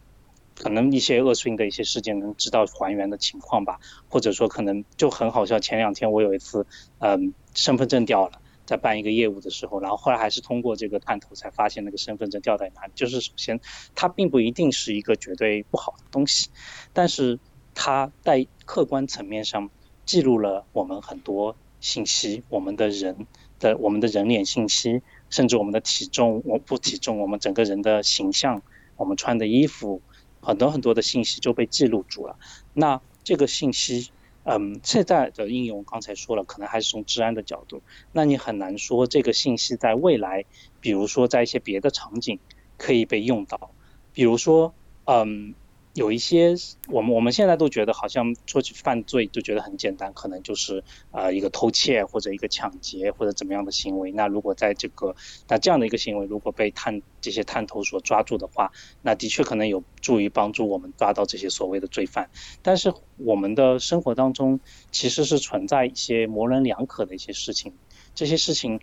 [0.56, 5.60] 可能一些恶性的一些事件能知道还原的情况吧，或者说可能就很好笑。
[5.60, 6.66] 前两天我有一次
[6.98, 8.42] 嗯身份证掉了。
[8.70, 12.92] 在办一个业务的时候，然后后来还是通过这个探头才发现那个身份证掉在哪里。
[12.94, 13.60] 就是首先，
[13.96, 16.50] 它并不一定是一个绝对不好的东西，
[16.94, 17.40] 但是
[17.74, 19.72] 它在客观层面上
[20.06, 23.26] 记录了我们很多信息，我们的人
[23.60, 25.02] 的我们的人脸信息，
[25.32, 28.62] 甚至我们的体重，我不体重，我们整个人的形象，
[28.98, 30.02] 我们穿的衣服，
[30.42, 32.38] 很多很多的信息就被记录住了。
[32.74, 34.12] 那这个信息，
[34.52, 37.84] 嗯，现在的应用刚才说了，可能还是从治安的角度。
[38.12, 40.46] 那你很难说这个信息在未来，
[40.80, 42.40] 比如说在一些别的场景
[42.78, 43.76] 可以被用到，
[44.12, 45.56] 比如说，嗯。
[46.00, 46.56] 有一些，
[46.88, 50.82] 我们我们现在都觉得好像说起犯罪就觉得很简单，可能就是
[51.12, 54.14] 呃一个偷窃或者一个抢劫或者怎么样的行为。
[54.14, 55.14] 那如果在这个
[55.50, 62.30] 那这样的一个行为如果被探这些探头所抓住的话，那的确可能有助于帮助我们抓到这些所谓的罪犯。
[62.62, 64.62] 但是我们的生活当中
[64.94, 67.74] 其实是存在一些模棱两可的一些事情，
[68.16, 68.80] 这些事情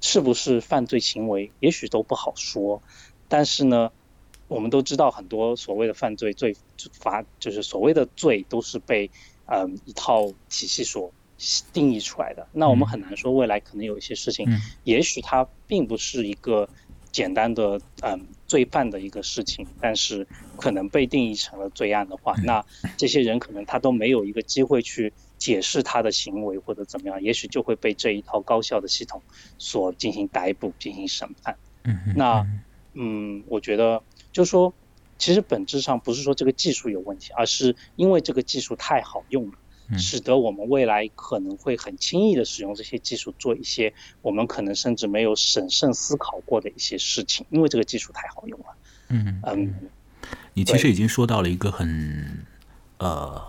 [0.00, 2.82] 是不是犯罪行为，也许都不好说。
[3.28, 3.92] 但是呢？
[4.48, 6.56] 我们都知道，很多所谓的犯罪罪
[6.92, 9.10] 罚，就是所谓的罪，都是被
[9.44, 11.12] 嗯一套体系所
[11.72, 12.48] 定义出来的。
[12.52, 14.48] 那我们很难说未来可能有一些事情，
[14.84, 16.66] 也许它并不是一个
[17.12, 22.64] 简单的嗯罪犯的一个事情，但是可能被定义成了罪案的话，那
[22.96, 29.20] 这些人可能他都没有一个机会去解释他的行为或者怎么样，也许就会被这一套高效的系统
[29.58, 31.54] 所进行逮捕、进行审判。
[32.16, 32.46] 那
[32.94, 34.02] 嗯，我觉得。
[34.32, 34.72] 就是说，
[35.18, 48.66] 其实本质上不是说这个技术有问题，而是因为这个技术太好用了，使得我们未来可能会很轻易的使用这些技术做一些我们可能甚至没有审慎思考过的一些事情，因为这个技术太好用了。
[49.08, 49.74] 嗯嗯，
[50.52, 52.46] 你其实已经说到了一个很
[52.98, 53.42] 呃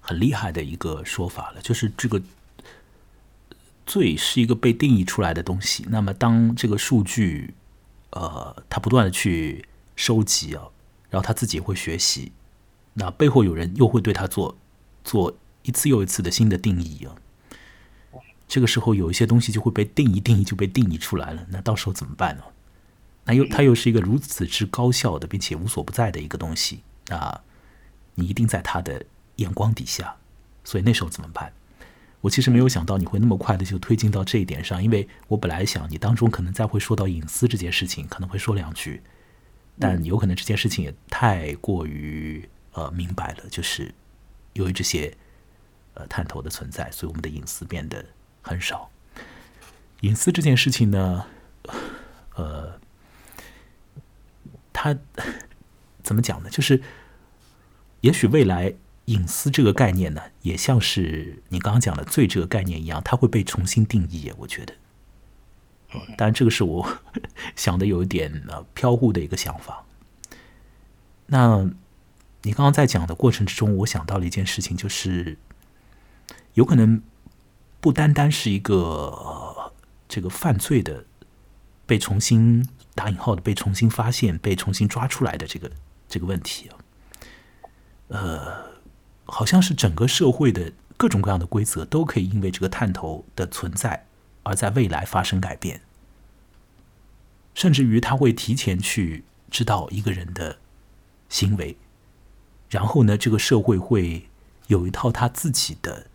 [0.00, 2.20] 很厉害的一个说法了，就是这个
[3.86, 5.86] 罪是一个被定义出来的东西。
[5.88, 7.54] 那么当这个数据
[8.10, 9.64] 呃它不断的去
[9.96, 10.68] 收集啊，
[11.10, 12.32] 然后他自己会学习，
[12.94, 14.56] 那背后有人又会对他做
[15.02, 17.14] 做一次又一次的新的定义啊。
[18.46, 21.46] 这个时候有一些东西就会被定义，定义就被定义出来了。
[21.50, 22.44] 那到时候怎么办呢？
[23.24, 27.40] 那又它又是一个如此之高效的，并且无所不在的一个东西啊！
[28.16, 30.16] 你一定在他的眼光底下，
[30.62, 31.52] 所以那时候怎么办？
[32.20, 39.02] 我其实没有想到你会那么快的就推进到这一点上，因为我本来想你当中可能再会说到隐私这件事情，可能会说两句。
[39.78, 43.92] 但有可能这件事情也太过于呃明白了，就是
[44.52, 45.16] 由于这些
[45.94, 48.04] 呃探头的存在，所以我们的隐私变得
[48.40, 48.90] 很少。
[50.00, 51.26] 隐私这件事情呢，
[52.36, 52.78] 呃，
[54.72, 54.96] 它
[56.02, 56.50] 怎么讲呢？
[56.50, 56.82] 就是
[58.02, 58.74] 也许未来
[59.06, 64.32] 隐私这个概念呢，也像是你刚刚讲的罪这个概念一样，它会被重新定义。
[64.38, 64.74] 我觉得。
[66.16, 66.98] 当然，这个是我
[67.56, 69.84] 想的有一点呃飘忽的一个想法。
[71.26, 71.70] 那
[72.42, 75.36] 你刚刚在讲的过程之中，我想到了一件事情，就是
[76.54, 77.02] 有可能
[77.80, 79.72] 不单单是一个
[80.08, 81.04] 这个犯罪的
[81.86, 85.70] 被重新打引号的被重新发现、被重新抓出来的这个
[86.08, 86.76] 这个问题啊，
[88.08, 88.64] 呃，
[89.24, 94.06] 好像是整个社会的各种各样的规则都可以因为这个探头的存在。
[94.46, 95.80] 而在未来发生改变，
[97.54, 100.58] 甚至于他会提前去知道一个人的
[101.28, 101.76] 行为，
[102.68, 104.28] 然后呢，这个社会会
[104.66, 106.08] 有一套他自己的，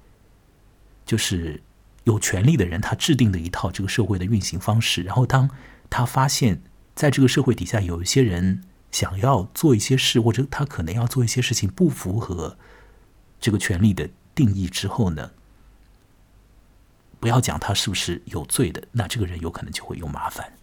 [1.06, 1.64] 就是
[2.04, 5.04] 有权利的人他制定的一套这个社会的运行方式。
[5.04, 5.50] 然后当
[5.90, 6.62] 他发现，
[6.94, 12.58] 在这个社会底下有一些人想要做一些事，或者他可能要做一些事情不符合
[13.40, 15.32] 这个权利的定义之后呢？
[17.20, 20.54] 不要讲他是不是有罪的，那这个人有可能就会有麻烦。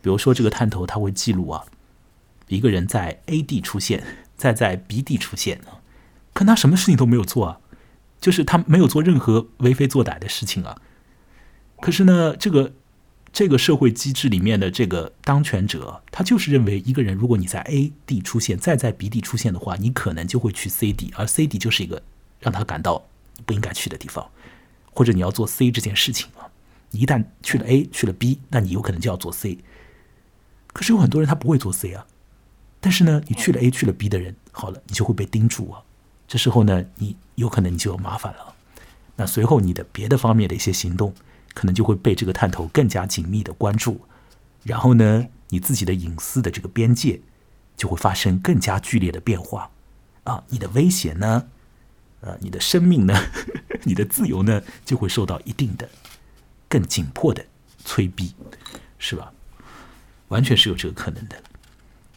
[0.00, 1.64] 比如说这个探头它会记录啊，
[2.46, 4.04] 一个人在 A 地出现，
[4.36, 5.80] 再在 B 地出现啊，
[6.32, 7.60] 可他什么事情都没有做啊，
[8.20, 10.80] 就是他没有做任何为非作歹的事情啊。
[11.80, 12.72] 可是呢，这个
[13.32, 22.02] 这个社会机制里面的这个当权者，他就是认为一个人如果你在 A 地出现，再在 B 地出现的话，你可能就会去 C 地，而 C 地就是一个
[22.40, 23.06] 让他感到
[23.44, 24.28] 不应该去的地方。
[24.92, 26.47] 或者你要做 C 这件事情啊，
[26.90, 29.58] 你一旦去了 A 去了 B，那你有可能就要做 C。
[30.72, 32.06] 可是有很多人他不会做 C 啊，
[32.80, 35.82] 但是呢，你去了 A 去了 B 的人，好了，你就会被盯住啊。
[36.26, 38.54] 这时候呢，你有可能你就有麻烦了。
[39.16, 41.12] 那随后你的别的方面的一些行动，
[41.54, 44.00] 可能就会被这个探头更加紧密的关注。
[44.62, 47.20] 然后呢，你自己的隐私的这个边界
[47.76, 49.70] 就会发生更加剧烈的变化
[50.24, 51.48] 啊，你的危险呢？
[52.20, 53.14] 呃，你的生命呢，
[53.84, 55.88] 你的自由呢，就会受到一定的、
[56.68, 57.44] 更紧迫的
[57.84, 58.32] 催逼，
[58.98, 59.32] 是吧？
[60.28, 61.36] 完全是有这个可能的。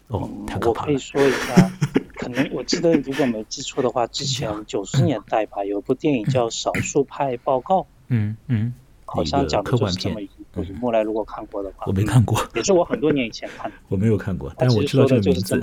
[0.08, 0.86] 哦，太可怕了。
[0.86, 1.72] 我可以说一下，
[2.14, 7.80] 可能我记得，如果没记错的话，之前九十年代吧，有部电影叫《少数派报告》。
[8.08, 8.74] 嗯嗯，
[9.06, 13.76] 好像讲的就是这么一或者莫来如果看过的话，我没看过，也是我很多年以前看的。
[13.88, 15.54] 我没有看过，但是我知道这个名字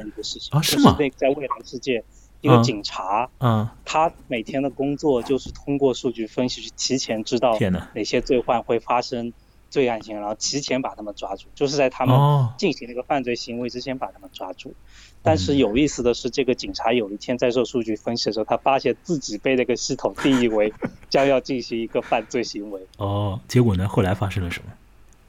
[0.50, 0.98] 啊，是吗？
[1.16, 2.04] 在未来世界，
[2.42, 7.58] 一个警察，嗯，他每天的工作就是通过数据分析去提前知道
[7.94, 9.34] 哪些罪犯会发生。
[9.72, 12.18] 罪案性，然后提前把他们抓住，就是在他们
[12.58, 14.74] 进行那个犯罪行为之前把他们抓住。
[15.22, 20.74] 但是有意思的是，这个警察有一天在做数据分析的时候，他发现自己被那个系统定义为
[21.08, 22.82] 将要进行一个犯罪行为。
[22.98, 23.88] 哦，结果呢？
[23.88, 24.72] 后来发生了什么？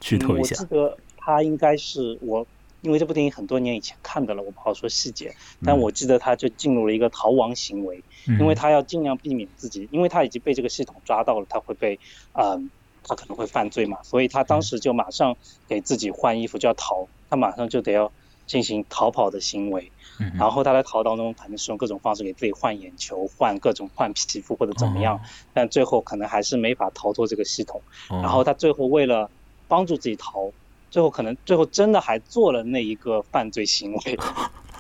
[0.01, 0.57] 剧透一下。
[0.59, 2.47] 我记得他应该是我，
[2.83, 5.35] 因为这部电影很多年以前看的了，我不好说细节。
[5.65, 8.03] 但我记得他就进入了一个逃亡行为，
[8.39, 11.99] 因为他要尽量避免自己，因为他已经被这个系统抓到了，他会被
[12.33, 12.71] 嗯。
[13.03, 15.35] 他可能会犯罪嘛，所以他当时就马上
[15.67, 18.13] 给自己换衣服就要逃，他马上就得要
[18.47, 19.91] 进行逃跑的行为，
[20.39, 25.19] 然后他在逃当中可能是用各种方式给自己换眼球、换各种换皮肤或者怎么样，
[25.55, 27.81] 但最后可能还是没法逃脱这个系统。
[28.11, 29.31] 然后他最后为了
[29.67, 30.53] 帮助自己逃，
[30.91, 34.19] 最后可能最后真的还做了那一个犯罪行为。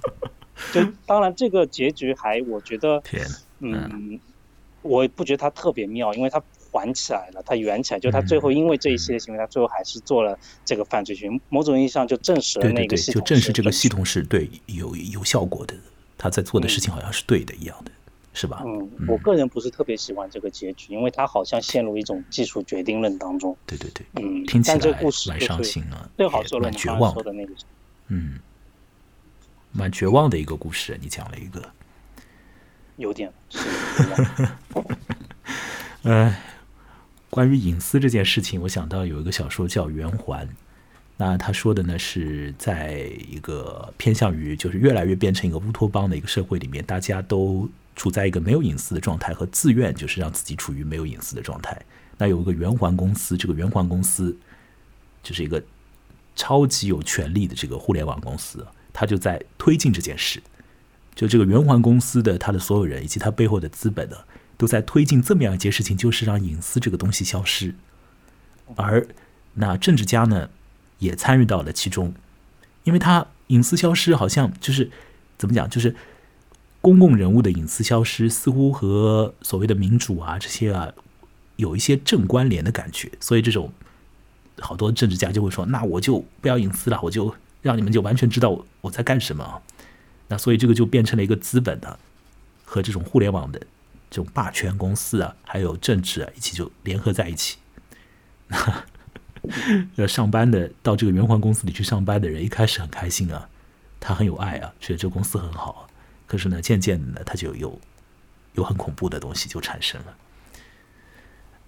[0.72, 3.02] 就当然这个结局还我觉得，
[3.60, 4.20] 嗯，
[4.82, 6.42] 我不觉得他特别妙，因为他。
[6.72, 11.40] 还起来了，他圆起来，就他最后因为这一系列行为，他最后还是做了这个犯罪行为。
[11.48, 15.74] 某种意义上就证实了那个系统，就证实这个系统是对有有效果的。
[16.16, 17.90] 他在做的事情好像是对的一样的，
[18.32, 18.62] 是吧？
[18.64, 23.56] 嗯，我个人不是特别喜欢这个结局，因为他好像陷入一种技术决定论当中。
[23.66, 24.78] 对对对，嗯，听起来
[25.28, 26.08] 蛮伤心啊，
[26.60, 27.52] 蛮绝望的那个，
[28.08, 28.38] 嗯，
[29.72, 30.98] 蛮绝望的一个故事。
[31.00, 31.70] 你讲了一个，
[32.96, 33.58] 有点是，
[36.02, 36.40] 哎。
[37.32, 40.44] 关于隐私这件事情，我想到有一个小说叫《圆环》，
[41.16, 51.80] 那他说的呢是在一个偏向于就是越来越变成一个乌托邦的一个社会里面，大家都处在一个没有隐私的状态和自愿就是让自己处于没有隐私的状态。
[52.18, 54.36] 那有一个圆环公司，这个圆环公司
[55.22, 55.62] 就是一个
[56.34, 60.42] 超级有权力的这个互联网公司，它就在推进这件事。
[61.14, 64.16] 就这个圆环公司的它的所有人以及它背后的资本呢。
[64.56, 67.74] 都在推进这么样一件事情，就是让隐私这个东西消失，
[68.76, 69.06] 而
[69.54, 70.50] 那政治家呢
[70.98, 72.12] 也参与到了其中，
[72.84, 74.90] 因为他隐私消失，好像就是
[75.38, 75.96] 怎么讲，就是
[76.80, 80.92] 公共人物的隐私消失，似乎和所谓的民主啊这些啊
[81.56, 83.72] 有一些正关联的感觉，所以这种
[84.58, 89.62] 好多政治家就会说，那我就不要隐私了，我就让你们就完全知道我在干什么，
[90.28, 91.98] 那所以这个就变成了一个资本的
[92.64, 93.60] 和这种互联网的。
[94.12, 97.58] 这种霸权公司啊，还有政治啊，一起就联合在一起。
[99.94, 103.48] 呃，上班的到这个圆环公司里去上班的人，一开始很开心啊，
[104.00, 105.88] 他很有爱啊，觉得这个公司很好。
[106.30, 107.80] 可是呢，渐渐的呢，它就有
[108.54, 110.14] 有很恐怖的东西就产生了。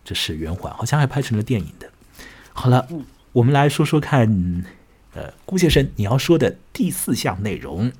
[0.04, 1.90] 这是圆环，好像还拍成了电影的。
[2.52, 2.86] 好了，
[3.32, 4.64] 我们来说说看，
[5.14, 7.90] 呃，顾先生你要说的第四项内容，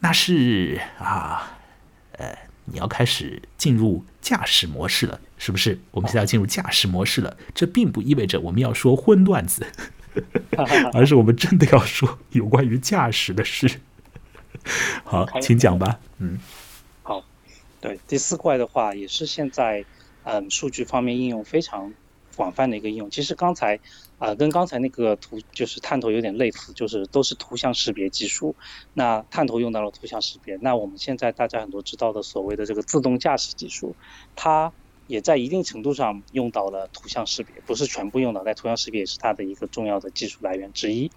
[0.00, 1.60] 那是啊，
[2.18, 2.36] 呃。
[2.66, 5.78] 你要开始进入驾驶模式了，是不是？
[5.90, 7.36] 我们现在要进入驾驶模式了。
[7.54, 9.66] 这并不意味着我们要说荤段子
[10.94, 13.82] 而是我们真的要说有关于驾驶的事。
[15.04, 16.00] 好，请讲吧。
[16.18, 16.38] 嗯，
[17.02, 17.24] 好，
[17.80, 19.84] 对，第四块的话也是现在
[20.24, 21.92] 嗯数据方面应用非常。
[22.36, 23.78] 广泛的一个应用，其实刚才
[24.18, 28.56] 啊跟刚才那个图就是探头有点类似，就是都是图像识别技术。
[28.92, 33.94] 那探头用到了图像识别，那我们现在大家很多知道的所谓的这个自动驾驶技术，
[34.34, 34.72] 它
[35.06, 41.12] 也在一定程度上用到了图像识别，不是全部用到，但图像识别也是它的一个重要的技术来源之一。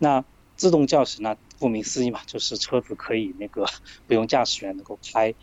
[0.00, 0.24] 那
[0.56, 3.66] 自动驾驶呢，顾名思义嘛，就是车子可以那个
[4.06, 5.34] 不用驾驶员能够开，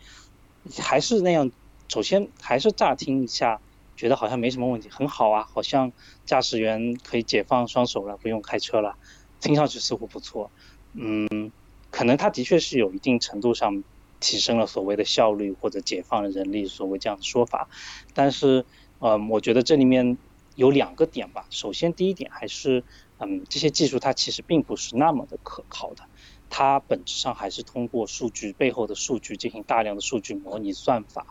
[0.78, 1.50] 还是那样，
[1.88, 3.60] 首先还是乍听一下。
[3.96, 5.92] 觉得好像没什么问题，很好啊，好像
[6.26, 8.96] 驾驶员可以解放双手了，不用开车了，
[9.38, 10.50] 听上去似乎不错。
[10.94, 11.52] 嗯，
[11.92, 13.84] 可能它的确是有一定程度上
[14.18, 17.68] 提升了所谓的效率或者解放了人力，所谓这样的说法。
[18.14, 18.66] 但是，
[18.98, 20.18] 嗯，我觉得这里面
[20.56, 21.46] 有两个点吧。
[21.50, 22.82] 首先，第一点还是，
[23.18, 26.02] 嗯，这些技术它其实并不是那么的可靠的。
[26.48, 31.24] 它本质上还是通过数据背后的数据进行大量的数据模拟算法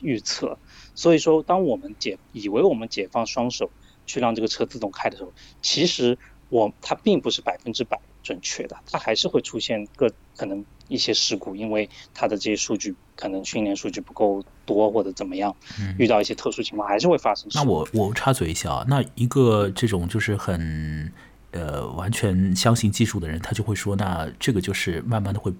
[0.00, 0.60] 预测，
[0.94, 3.72] 所以说当我们解以为我们解放双手
[4.06, 6.18] 去让这个车自动开的时候，其实
[6.48, 15.54] 我它并不是百分之百准确的，它还是会出现个可能一些事故，因为它的这些数据可能训练数据不够多或者怎么样，
[15.98, 17.48] 遇到一些特殊情况还是会发生。
[17.54, 21.12] 那我我插嘴一下啊，那一个这种就是很。
[21.52, 25.50] 呃，完全相信技术的人，他就会说，那这个就是慢慢的会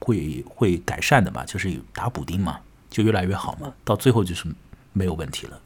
[0.00, 2.58] 会会改善的嘛，就是打补丁嘛，
[2.90, 4.52] 就越来越好嘛，到最后就是
[4.92, 5.60] 没有问题了。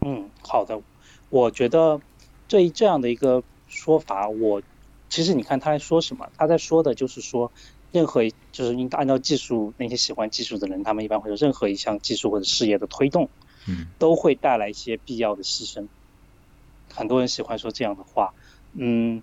[0.00, 0.80] 嗯，好的，
[1.30, 2.00] 我觉得
[2.48, 4.60] 对于这样的一个说法，我
[5.14, 6.28] 其实你看他在说什么？
[6.36, 7.52] 他在说的就是说，
[7.92, 13.28] 任何就是应按照技术那些喜欢技术的人，他们一般会说，任何一项技术或者事业的推动，
[13.68, 15.86] 嗯，都会带来一些必要的牺牲。
[16.92, 18.34] 很多人喜欢说这样的话，
[18.72, 19.22] 嗯，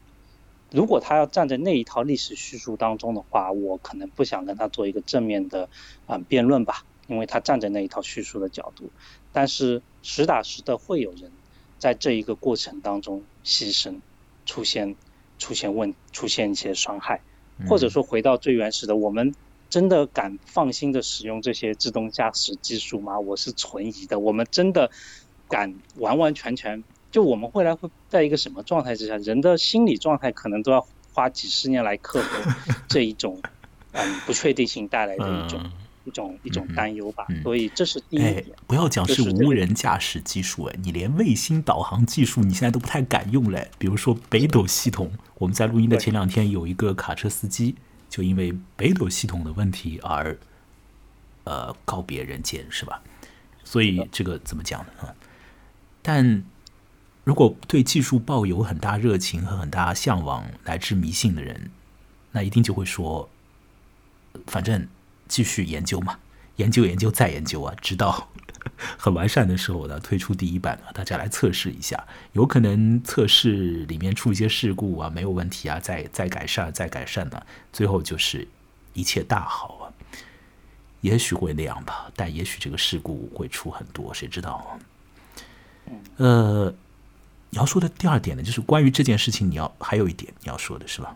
[0.72, 5.68] 如果他要站在那一套历史叙述当中的话，我可能不想跟他做一个正面的
[6.08, 8.90] 啊辩论吧，因为他站在那一套叙述的角度。
[9.34, 11.30] 但是实打实的会有人
[11.80, 14.00] 在这一个过程当中牺牲，
[14.46, 14.96] 出现
[15.42, 17.20] 出现问出现一些伤害，
[17.68, 19.34] 或者说回到最原始的，我们
[19.72, 23.20] 真的敢放心的使用这些自动驾驶技术吗？
[23.20, 24.20] 我是存疑的。
[24.20, 24.92] 我们真的
[25.50, 26.84] 敢完完全全？
[27.10, 29.18] 就我们未来会在一个什么状态之下？
[29.18, 32.52] 人的心理状态可能都要花几十年来克服
[32.88, 33.42] 这一种
[33.94, 35.60] 嗯不确定性带来的一种
[36.06, 37.26] 一种一种担忧吧。
[37.44, 38.46] 所以这是第一点。
[38.68, 43.70] 不要讲是无人驾驶技术，哎，你连卫星导航技术你现在都不太敢用嘞。
[43.78, 47.76] 比如说北斗系统，我们在录音的前两天有一个卡车司机
[48.10, 50.38] 就因为北斗系统的问题而
[51.44, 53.02] 呃告别人间，是吧？
[53.64, 55.08] 所以这个怎么讲呢？
[55.08, 55.16] 啊，
[56.02, 56.44] 但。
[57.24, 61.70] 如果对技术抱有很大热情和很大向往乃至迷信的人，
[62.32, 63.30] 那一定就会说，
[64.48, 64.88] 反正
[65.32, 66.20] 继续研究嘛，
[66.58, 68.28] 研究研究再研究啊，直到
[69.00, 78.46] 很完善的时候呢，推出第一版啊，大家来测试一下，有可能测试里面出一些事故啊，没有问题啊，再再改善再改善呢，最后就是
[78.94, 79.84] 一切大好啊，
[81.00, 84.78] 也许会那样吧，但也许这个事故会出很多，谁知道？
[86.18, 86.74] 呃。
[87.54, 91.14] 你要说的第二点呢，就是关于这件事情，你要还有一点你要说的是吧？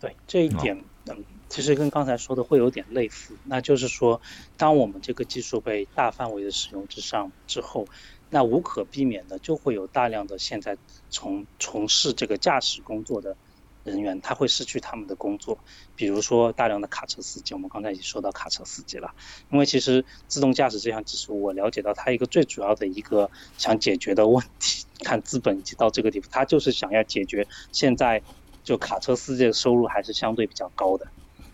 [0.00, 3.34] 对，这一点，嗯，其实跟刚才说的会有点类似。
[3.44, 4.20] 那就是说，
[4.56, 7.86] 当我们这个技术被大范围的使用之上之后，
[8.30, 10.76] 那无可避免的就会有大量的现在
[11.10, 13.36] 从从事这个驾驶工作的。
[13.82, 15.58] 人员他会失去他们的工作，
[15.96, 19.10] 比如说大量的卡车司机，我们刚才已经说到卡车司机了。
[19.50, 28.22] 因为其实自动驾驶这项技术，我了解到它一个最主要的一个想解决的问题，看资本已经到这个地步，它就是想要解决现在
[28.62, 31.06] 就卡车司机的收入还是相对比较高的，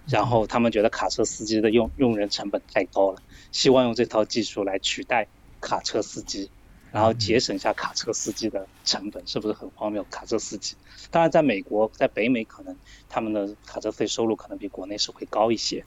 [0.07, 5.29] 然后他们觉得卡车司机的用用人成本太高了，希望用这套技术来取代
[5.61, 6.53] 卡车司机。
[6.93, 10.03] 然后节省一下卡车司机的成本，是不是很荒谬？
[10.05, 10.79] 卡车司机，
[11.11, 15.85] 当然在美国，在北美可能他们的卡车费收入可能比国内是会高一些，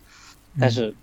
[0.59, 0.95] 但是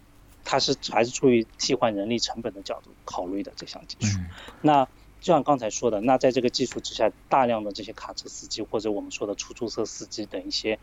[0.45, 4.19] 它是还是出于替换人力成本的角度考虑的这项技术。
[4.61, 4.87] 那
[5.27, 10.79] 就像刚才说的，那在这个技术之下，大量的这些卡车司机或者我们说的出租车司机等一些。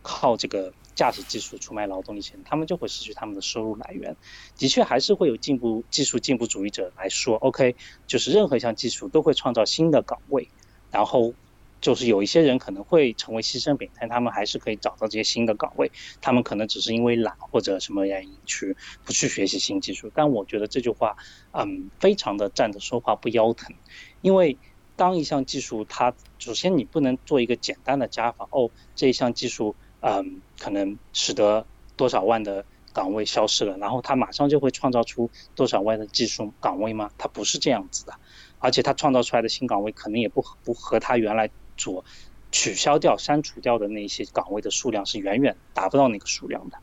[0.00, 4.16] 靠这个驾驶技术出卖劳动力钱，他们就会失去他们的收入来源。
[4.56, 7.74] 的确，还是会有进步技术进步主义者来说，OK，
[8.06, 10.48] 就是任何一项技术都会创造新的岗位，
[10.92, 11.34] 然后
[11.80, 15.90] 就是有一些人可能会成为牺牲品，但他们还是可以找到这些新的岗位。
[16.20, 20.10] 他们可能只是因为懒或者什么原因去不去学习新技术。
[20.14, 21.16] 但我觉得这句话，
[21.52, 23.74] 嗯，非常的站着说话不腰疼，
[24.20, 24.58] 因为
[24.96, 29.76] 当一项技术它首先你不能做一个简单的加法，哦，这一项技术。
[30.00, 31.66] 嗯，可能使得
[31.96, 37.10] 多少万的岗位消失了，然后他马上就会创造出多少万的技术岗位吗？
[37.18, 38.12] 它不是这样子的，
[38.60, 42.04] 而且他创造出来的新岗位可能也不不和他原来所
[42.52, 46.78] 取消掉、删除掉的那些岗位的数量是远远达不到那个数量的。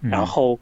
[0.00, 0.58] 然后，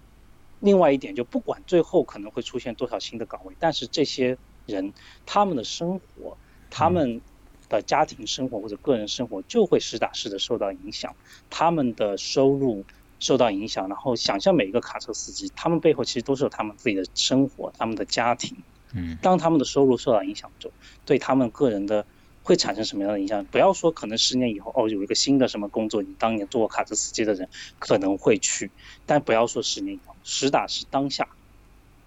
[0.61, 4.93] 另外一点就不管最后可能会出现多少新的岗位，但是这些人
[5.25, 6.37] 他们的生活，
[6.69, 7.23] 他们。
[7.69, 11.17] 的家庭生活或者个人生活就会实打实的受到影响，
[11.51, 12.85] 他们的收入
[13.19, 18.57] 受到影响，然后想象每一个卡车司机，他们背后其实都是有他们自己的生活，他们的家庭。
[18.95, 20.75] 嗯，当他们的收入受到影响之后，
[21.05, 22.07] 对他们个人的
[22.47, 23.45] 会产生什么样的影响？
[23.47, 27.49] 不要说可能十年以后哦有一个新的什么工作，你当年做过卡车司机的人
[27.81, 28.71] 可能会去，
[29.05, 31.29] 但不要说十年以后，实打实当下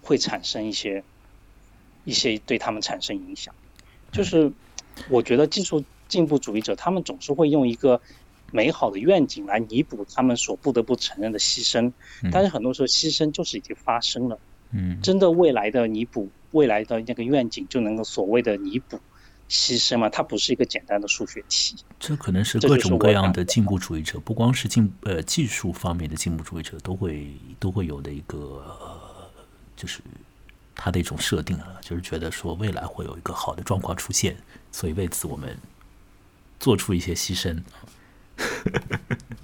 [0.02, 1.04] 会产生一些
[2.04, 3.54] 一些对他们产生影响，
[4.10, 4.50] 就是。
[5.08, 7.98] 我觉得技术进步主义者他们总是会用一个
[8.50, 11.90] 美好的愿景来弥补他们所不得不承认的牺牲，
[12.30, 14.38] 但是很多时候牺牲就是已经发生了。
[14.72, 19.00] 嗯，真的未来的弥补未来的那个愿景就能够所谓的弥补
[19.50, 20.08] 牺牲吗？
[20.08, 21.74] 它不是一个简单的数学题。
[21.98, 27.26] 这可能是各种各样的进步主义者，不光是进呃技术方面的进步主义者都会
[27.58, 28.64] 都会有的一个
[29.76, 30.00] 就是
[30.76, 34.36] 他的一种设定啊，就是觉得说未来会有一个好的状况出现。
[34.70, 35.58] 所以为此，我们
[36.60, 37.60] 做出一些牺牲。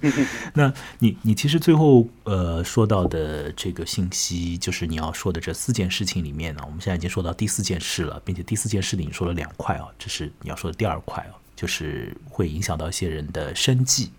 [0.53, 11.35] 那你你其实最后呃说到的这个信息，就是你要说的这四件事情里面呢，我们现在已经说到第四件事了，并且第四件事里你说了两块啊，这是你要说的第二块啊。
[11.57, 14.11] 就是会影响到一些人的生计，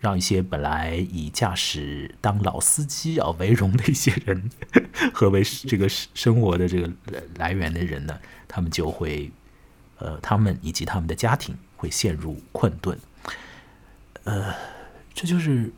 [0.00, 4.50] 让一些本来以驾驶当老司机啊为荣的一些人，
[5.12, 6.90] 和为 这个生活的这个
[7.36, 9.30] 来源的人呢，他们就会，
[9.98, 12.98] 呃，他们以及他们的家庭会陷入困顿。
[14.24, 14.54] 呃，
[15.14, 15.72] 这就是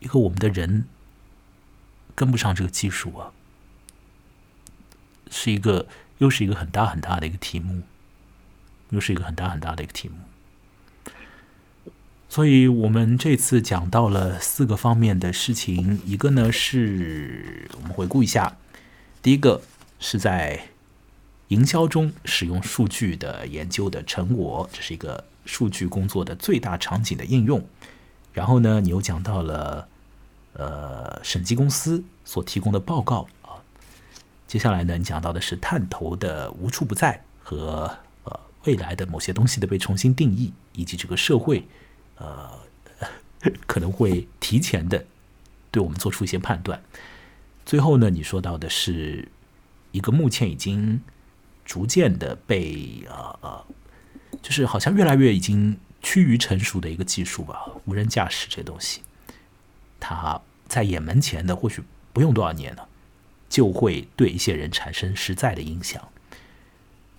[0.00, 0.84] 一个我们的人
[2.14, 3.32] 跟不上这个技术啊，
[5.30, 5.86] 是一个
[6.18, 7.82] 又是一个很大很大的一个题目。
[8.90, 10.16] 又是一个很大很大的一个题目，
[12.28, 15.98] 所以我们这次讲到了四个方面的事情。
[16.04, 18.58] 一个呢是我们回顾一下，
[19.22, 19.62] 第一个
[19.98, 20.68] 是在
[21.48, 27.66] 营销中使用数据的研究的成果，这是一个数据工作的最大场景的应用。
[28.32, 29.88] 然后呢，你又讲到了
[30.54, 33.60] 呃审计公司所提供的报告啊。
[34.46, 38.40] 接下来呢，你讲到的是探头的无处不在和呃。
[38.64, 41.66] 未来的某些东西的被重新定义，以及这个社会，
[42.14, 42.48] 呃，
[43.66, 45.04] 可能会提前的
[45.72, 46.80] 对我们做出一些判断。
[47.66, 49.26] 最后呢，你说到的是
[49.90, 51.00] 一个目前已经
[51.64, 53.64] 逐渐的被呃呃，
[54.40, 59.02] 就是好像越来越已经趋于成熟的一个技术吧，无人驾驶这东西，
[60.00, 61.82] 它在眼门前的，或许
[62.12, 62.88] 不用多少年了，
[63.48, 66.08] 就会对一些人产生实在的影响。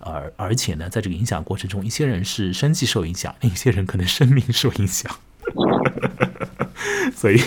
[0.00, 5.18] 而而且呢，在这个影响过程中，一些人是生计受影响，另一些人可能生命受影响。
[7.16, 7.40] 所以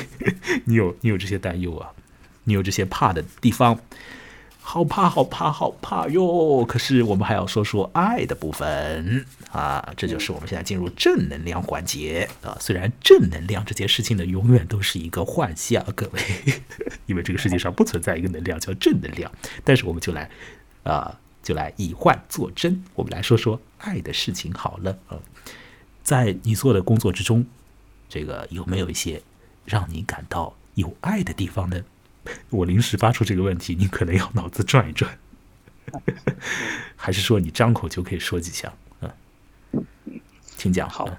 [0.65, 1.91] 你有你有这些担忧啊，
[2.45, 3.79] 你有这些怕的地方，
[4.69, 6.65] 好怕好怕好怕哟！
[6.65, 12.57] 可是我们还要说说爱的部分啊，这就是我们现在进入正能量环节啊。
[12.59, 16.21] 虽然正能量这件事情呢，永远都是一个幻象，各位，
[17.07, 19.31] 因为这个世界上不存在一个能量叫正能量，
[19.63, 20.29] 但是我们就来
[20.83, 21.17] 啊。
[21.41, 25.17] 就来以幻作真，我们来说说爱的事情好了啊。
[26.03, 27.45] 在你做的工作之中，
[28.09, 29.21] 这个有没有一些
[29.63, 31.81] 让你感到有爱的地方呢？
[32.49, 35.17] 我临时发出这个问题，你可能要脑子转一转，
[36.95, 38.73] 还是说你张口就可以说几下？
[39.01, 39.11] 嗯，
[40.57, 40.89] 请讲。
[40.89, 41.09] 好，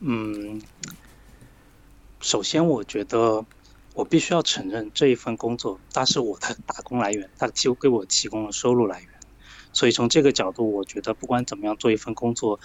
[0.00, 0.60] 嗯，
[2.20, 3.44] 首先我觉得。
[3.94, 9.08] 我必须要承认，这一份工作它是我的打工来源，它提给我提供了收入来源。
[9.72, 12.60] 所以从这个角度，我觉得不管怎么样做一份工作，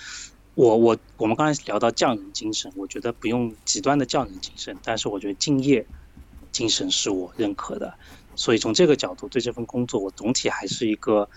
[0.54, 5.84] 我我我们刚才聊到匠人精神，我觉得不用极端的匠人精神，但是我觉得敬业
[6.54, 7.94] 精神是我认可的。
[8.36, 11.30] 所以从这个角度，对这份工作，我总体还是一个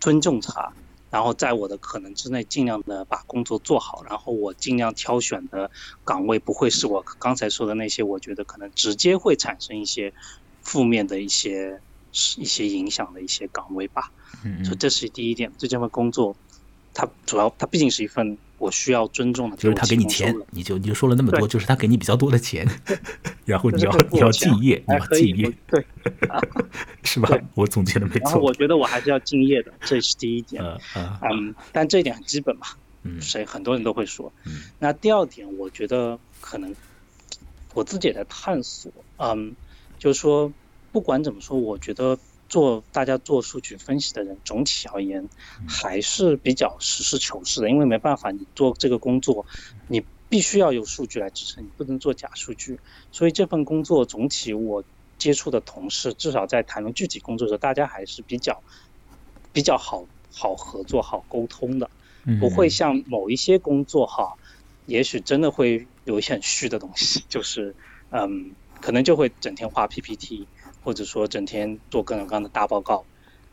[0.00, 0.72] 尊重它。
[1.10, 4.02] 然后在我的可能之内，尽量的把工作做好。
[4.08, 5.70] 然后我尽量挑选的
[6.04, 10.12] 岗位不会是我刚才说的那些，我觉得可能直接会产生一些
[10.62, 11.80] 负面的一些
[12.36, 14.10] 一些影响的一些岗位吧。
[14.44, 16.34] 嗯，所以这是第一点，对这份工作，
[16.92, 18.36] 它主要它毕竟是一份。
[18.62, 22.64] 我需要尊重的，就是他给你钱，你就你就说了那么多，就是他给你比较多的钱，
[23.44, 25.84] 然后你要你要敬业，你要敬业，对，
[27.02, 27.28] 是吧？
[27.56, 28.40] 我总结的没错。
[28.40, 30.62] 我觉得我还是要敬业的，这是第一点。
[30.94, 32.68] 嗯，但这一点很基本嘛，
[33.20, 34.32] 谁很多人都会说。
[34.78, 36.72] 那第二点，我觉得可能
[37.74, 38.92] 我自己也在探索。
[39.16, 39.56] 嗯，
[39.98, 40.52] 就是说，
[40.92, 42.16] 不管怎么说，我觉得。
[42.52, 45.26] 做大家做数据分析的人，总体而言
[45.66, 49.46] 还是比较实事求是的，因为没办法，你做这个工作，
[49.88, 52.78] 你必须要有数据来支撑，你不能做假数据。
[53.10, 54.84] 所以这份工作总体我
[55.16, 58.62] 接触的同事，至少在谈论具体工作的时候，大家还是比较
[59.50, 61.90] 比较好好合作、好沟通的，
[62.38, 64.36] 不会像某一些工作哈，
[64.84, 67.74] 也许真的会有一些很虚的东西， 就是
[68.10, 70.46] 嗯，可能就会整天画 PPT。
[70.82, 73.04] 或者说整天做各种各样的大报告，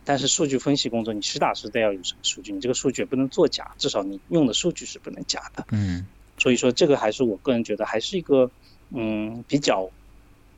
[0.03, 5.65] 但是数据分析工作你实打实的要有什么数据，你这个数据也不能作假，至少你用的数据是不能假的。
[5.71, 6.07] 嗯，
[6.37, 8.49] 所以说这个还是我个人觉得还是一个
[8.89, 9.87] 嗯比较，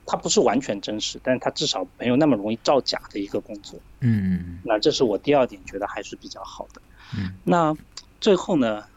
[0.05, 3.79] 它不是完全真实，但是它至少没有那么容易造假的一个工作。
[3.99, 6.81] 嗯，那这是我第二点觉得还是比较好的。
[7.17, 7.75] 嗯，那
[8.21, 8.85] 最后呢，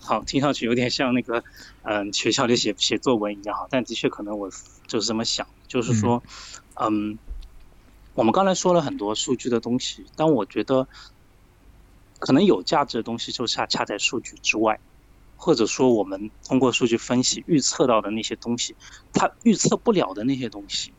[0.00, 1.44] 好听上去有点像那个
[1.82, 4.50] 嗯学校里写写作文一样哈，但的确可能我
[4.88, 6.20] 就是这么想，就是说。
[6.26, 7.18] 嗯，嗯
[8.14, 10.86] 我们刚才说了很多数据的东西，但我觉得
[12.18, 14.78] 可能有价值的东西就恰恰在数据之外，
[15.38, 18.76] 或者说我们通过数据分析预测到的那些东西，
[19.14, 20.92] 它预测不了的那些东西，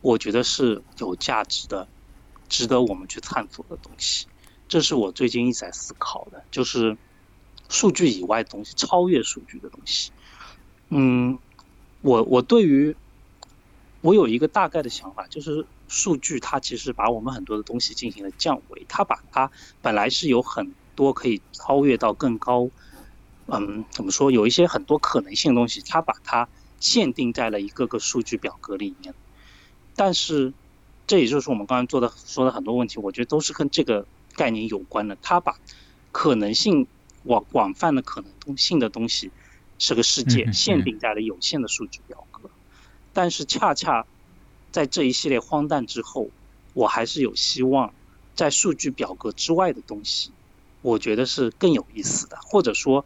[0.00, 1.88] 我觉得是有价值的，
[2.48, 4.28] 值得我们去探索的东西。
[4.68, 6.96] 这是我最近一直在思考的，就是
[7.68, 10.12] 数据以外的东西，超越数据的东西。
[10.90, 11.36] 嗯，
[12.02, 12.94] 我我对于。
[14.00, 19.50] 我有一个大概的想法，就是数据它其实把我们很多的东西进行了降维，它把它
[19.82, 22.70] 本来是有很多可以超越到更高
[23.52, 24.30] 嗯，怎么说？
[24.30, 26.48] 有一些很多可能性的东西，它把它
[26.78, 29.12] 限定在了一个个数据表格里面。
[29.96, 30.52] 但是，
[31.08, 35.18] 这也就是我们刚才做的说的很多问题，我觉得都是跟这个概念有关的。
[35.20, 35.56] 它把
[36.12, 36.86] 可能性
[37.24, 39.32] 广广泛的可能性的东西
[39.80, 42.29] 是个世界，限定在了有限的数据表格。
[43.12, 44.06] 但是，恰恰
[44.72, 46.28] 在这一系列荒诞之后，
[46.74, 47.92] 我还是有希望
[48.34, 50.30] 在数据表格之外的东西，
[50.82, 53.04] 我觉得是更有意思的，或者说。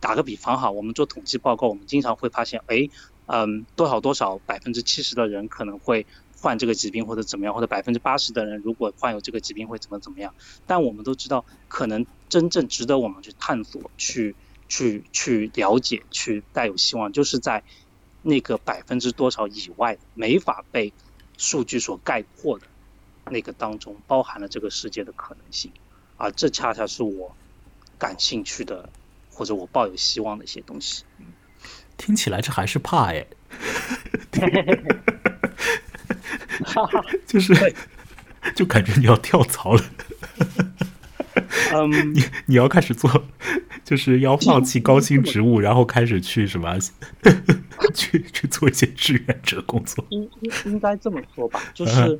[0.00, 2.90] 打个比方哈，我们做统计报告，我们经常会发现，哎，
[3.26, 6.04] 嗯，多少多少百分之七十的人可能会
[6.40, 10.34] 患这个疾病或者怎么样，或者百分之八十的人如果患有这个疾病会怎么怎么样。
[10.66, 14.34] 但我们都知道，可能真正值得我们去探索、去
[14.68, 17.62] 去去了解、去带有希望，就是在
[18.22, 20.90] 那个百分之多少以外，没法被
[21.36, 22.66] 数据所概括的
[23.26, 25.70] 那个当中，包含了这个世界的可能性。
[26.16, 27.36] 啊，这恰恰是我
[27.98, 28.88] 感兴趣的。
[29.34, 31.04] 或者我抱有希望的一些东西，
[31.96, 33.26] 听起来这还是怕哎，
[37.26, 37.74] 就是
[38.54, 39.82] 就感觉你要跳槽了，
[41.72, 43.24] 嗯，你你要开始做，
[43.84, 46.76] 就是要放弃高薪职务，然后开始去什么，
[47.94, 52.18] 去去做一些志愿者工作，应应应该这么说吧，就是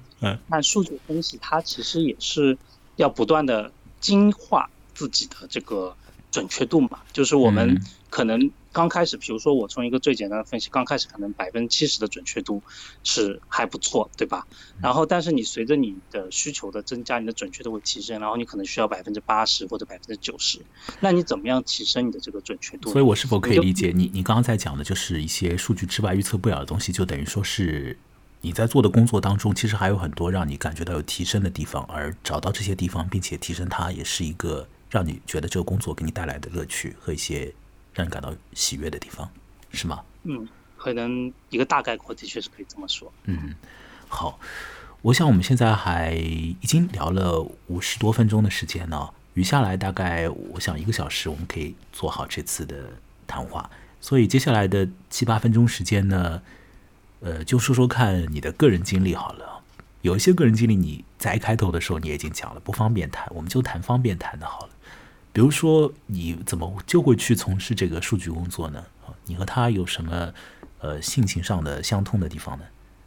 [0.49, 2.57] 看数据分析，它其实也是
[2.97, 5.95] 要不断的精化自己的这个。
[6.33, 7.79] 准确度嘛，就是我们
[8.09, 12.63] 可能刚开始，比如说我从一个最简单的分析，刚开始可能百分之七十的准确度
[13.05, 14.47] 是还不错，对吧？
[14.81, 20.59] 然后，但是你随着你的需求的增加，你的准确度会提升，然后你可能需要百分之八十或者百分之九十。
[21.01, 22.91] 那你怎么样提升你的这个准确度？
[22.91, 24.11] 所以我是否可以理解你？
[24.13, 27.99] 你刚刚在讲的就是一些数据之外预测不了的东西，就等于说是
[28.41, 34.67] 你在做的工作当中，其实还有很多让你感觉到有提升的地方，而找到这些地方并且提升它，也是一个。
[34.93, 37.51] 让你觉得这个工作给你带来的乐趣和一些
[37.95, 39.31] 让你感到喜悦的地方，
[39.73, 40.03] 是吗？
[40.25, 43.13] 嗯，可能一个大概括的确是可以这么说。
[43.25, 43.55] 嗯，
[44.09, 44.39] 好，
[45.03, 52.91] 我想我们现在还已经聊了五十多分钟的时间呢，余下来大概我想一个小时，我们可以做好这次的
[53.27, 53.71] 谈话。
[54.01, 56.43] 所以接下来的七八分钟时间呢，
[57.21, 59.63] 呃，就说说看你的个人经历好了。
[60.01, 64.71] 有一些个人经历你在开头的时候你已经讲了，不方便谈，我们就谈方便谈的好了。
[65.33, 68.85] 比如说，你怎么就会去从事这个数据工作呢？
[69.25, 70.33] 你和他有什么
[70.81, 72.65] 呃性情上的相通的地方呢？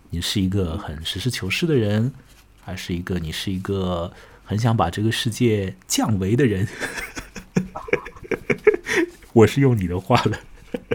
[0.10, 2.12] 你是一个很实事求是的人，
[2.64, 4.12] 还是一个你是一个
[4.44, 6.68] 很想把这个世界降维的人？
[9.34, 10.40] 我是用你的话了，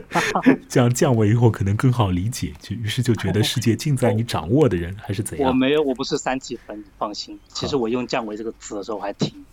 [0.68, 5.48] 这样降维以后可能更好理解，就于是就觉得 世界尽在你掌握的人，还是怎样？
[5.48, 7.38] 我没有，我不是三体粉，你放心。
[7.52, 9.44] 其实我用降维这个词的时候，我还挺。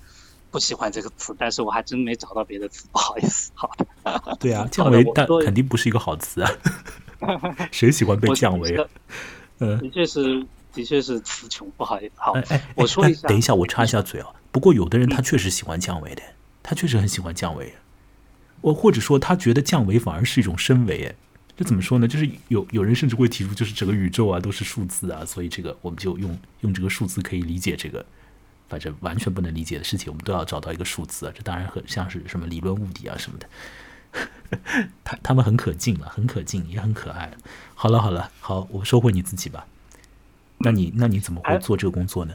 [0.58, 3.52] 不喜欢这个词，但是我还真没找到别的词， 不好意思。
[3.54, 6.52] 好的，对啊，降维但肯定不是一个好词啊。
[7.72, 8.76] 谁喜欢被降维？
[9.60, 10.44] 嗯，的确是，
[10.74, 12.14] 的确是词穷，不好意思。
[12.16, 14.30] 好，哎，我说一下，等一下，我插一下嘴啊。
[14.52, 16.24] 不过有的人他确实喜欢降维的，
[16.64, 17.76] 他确实很喜欢降维。
[18.62, 21.16] 我或者说他觉得降维反而是一种升维。
[21.56, 22.08] 这怎么说呢？
[22.08, 28.04] 就是有有人甚至会提出，就是整个宇宙啊都是数字啊，所以这个我们就用用这个数字可以理解这个。
[28.70, 31.34] 反正完全不能理解的事情，我们都要找到一个数字啊。
[31.36, 33.48] 这当然很像是什么理论物理啊什么的。
[35.04, 37.32] 他他们很可敬了，很可敬，也很可爱。
[37.76, 39.66] 好了好了，好，我收回你自己吧。
[40.58, 42.34] 那你那你怎么会做这个工作呢？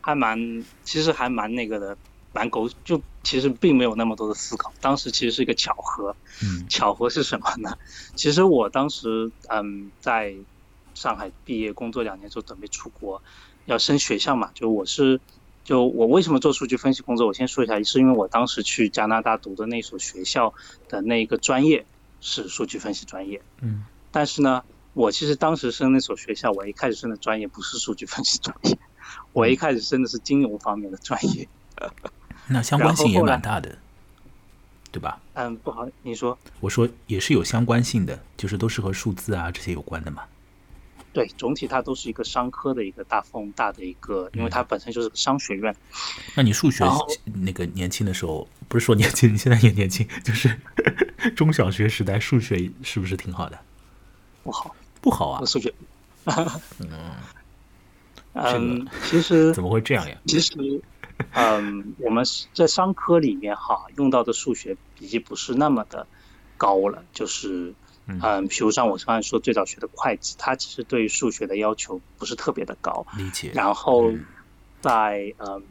[0.00, 1.96] 还蛮，其实还蛮那个的，
[2.32, 2.68] 蛮狗。
[2.84, 4.72] 就其实并没有那么多的思考。
[4.80, 6.14] 当时其实是一个巧合。
[6.42, 6.64] 嗯。
[6.68, 7.76] 巧合是什么呢？
[8.14, 10.34] 其实我当时嗯，在
[10.94, 13.20] 上海毕业工作两年之后，准备出国。
[13.66, 14.50] 要升学校嘛？
[14.52, 15.18] 就我是，
[15.64, 17.26] 就我为什么做数据分析工作？
[17.26, 20.52] 我先说一下，是因为我当时去加拿大读的那所学校
[20.88, 21.84] 的那个专业
[22.20, 23.40] 是数据分析专业。
[23.60, 23.84] 嗯。
[24.12, 24.62] 但是呢，
[24.92, 28.78] 我其实当时升那所学校，我一开始升的专业不是数据分析专业，
[29.32, 31.48] 我一开始升的是金融方面的专业。
[32.46, 33.78] 那相关性也蛮大的，
[34.92, 35.18] 对吧？
[35.32, 36.38] 嗯，不好，你说。
[36.60, 40.24] 我说也是有相关性的，就是都是和数字啊这些有关的嘛。
[41.14, 45.74] 对，总体它都是一个商科的一个大风大的一个，因为它本身就是个商学院。
[46.34, 46.84] 那你数学
[47.32, 50.60] 那个年轻的时候，不是说年轻，你现在也年轻，就是
[51.36, 53.56] 中小学时代数学是不是挺好的？
[54.42, 55.44] 不好，不好啊！
[55.46, 55.72] 数学。
[56.80, 57.12] 嗯，
[58.34, 60.18] 嗯，其实怎么会这样呀？
[60.26, 60.82] 其实，
[61.34, 66.04] 嗯，我们在商科里面哈用到的数学已经不是那么的
[66.56, 67.72] 高了，就是。
[68.06, 73.06] 嗯，比如像我刚才说最早学的会计，它其实对于数学的要求不是特别的高。
[73.16, 73.50] 理解。
[73.54, 74.12] 然后
[74.80, 75.62] 在呃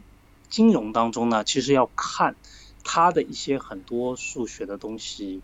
[0.49, 2.35] 金融当中呢，其实要看
[2.83, 5.41] 它的一些很多数学的东西，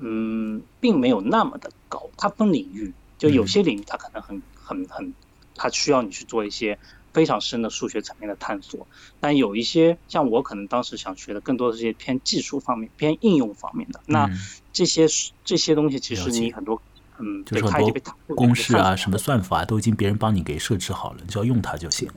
[0.00, 2.08] 嗯，并没有那么的高。
[2.16, 5.12] 它分领域，就有些领域它可能很很很，
[5.56, 6.78] 它需要你去做一些
[7.12, 8.86] 非常深的数学层面的探索。
[9.18, 14.00] 但有一些像我可能当时想学的，更多的是些偏技术方面、偏应用方面的。
[14.06, 14.30] 那
[14.78, 15.06] 这些
[15.44, 16.80] 这些东西，其实你很多。
[17.20, 22.08] 嗯，就是很多公式啊，什么算法啊都已经别人帮你给设置好了，你只要用它就行，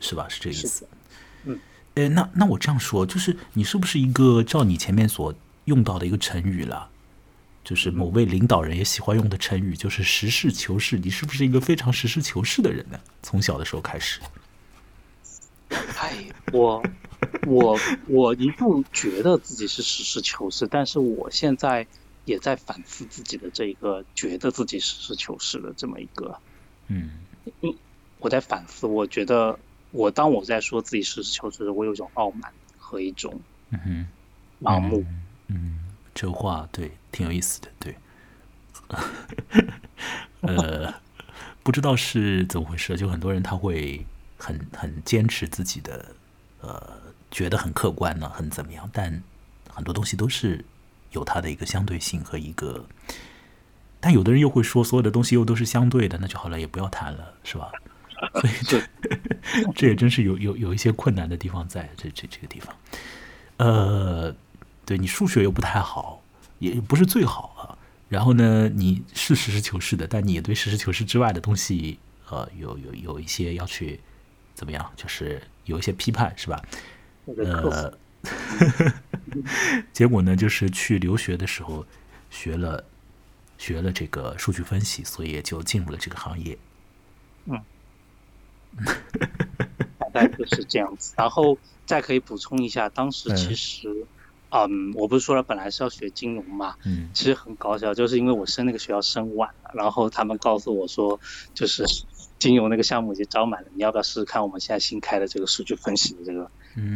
[0.00, 0.28] 是吧？
[0.28, 0.86] 是这个意思。
[1.44, 1.58] 嗯，
[1.94, 6.90] 哎，那那我这样说，就是你是不是一个照你前面所用到的一个成语了？
[7.64, 10.98] 就是某位领导人也喜欢用的成语，就是实事求是。
[10.98, 13.00] 你是不是一个非常实事求是的人呢？
[13.22, 14.20] 从小的时候开始。
[15.96, 16.82] 哎，我
[17.46, 21.86] 我我一度觉得自己是实事求是，但是我现在。
[22.26, 26.38] 也在反思自己的这一个，觉得自己实事求是的这么一个，
[26.88, 27.10] 嗯，
[28.18, 29.58] 我在反思，我觉得
[29.90, 33.40] 我当我在说自己实事求是时，我有一种傲慢和一种
[33.70, 34.06] 嗯
[34.60, 35.04] 盲目，
[35.48, 35.80] 嗯，
[36.14, 37.96] 这话对，挺有意思的，对，
[40.42, 40.94] 呃，
[41.62, 44.06] 不知道是怎么回事，就很多人他会
[44.36, 46.14] 很很坚持自己的，
[46.60, 46.98] 呃，
[47.30, 49.22] 觉得很客观呢，很怎么样，但
[49.68, 50.64] 很多东西都是。
[51.12, 52.86] 有它的一个相对性和一个，
[53.98, 57.70] 但有的人又会说，所有的东西又都是相对的，那就好了，也不要谈了，是吧？
[58.40, 58.82] 所以这
[59.74, 62.74] 这也真是有有有一些困难的地方在这这这个地方。
[63.56, 64.34] 呃，
[64.84, 66.22] 对你数学又不太好，
[66.58, 67.76] 也不是最好啊。
[68.08, 71.98] 然后呢，你是实事求是的，但你也对实事求是之外的东西，
[72.28, 74.00] 呃，有有有一些要去
[74.54, 76.62] 怎么样，就是有一些批判，是吧？
[77.26, 77.92] 呃。
[79.92, 81.86] 结果呢，就是去留学的时候
[82.30, 82.84] 学了
[83.58, 86.58] 学了这个数据分析，所以就进入了这个行业。
[87.46, 87.58] 嗯，
[89.98, 91.14] 大概就是这样子。
[91.16, 91.56] 然后
[91.86, 94.06] 再可以补充一下，当时其实，
[94.50, 96.76] 嗯，我不是说了，本来是要学金融嘛。
[96.84, 97.08] 嗯。
[97.14, 101.18] 其实很搞笑，就是因为我升那个学校升晚了，然后他们告诉我说，
[101.54, 101.84] 就是
[102.40, 106.50] 金融那个项目已经招满了，你要不要试试看我们现在新开的这个数据分析的这个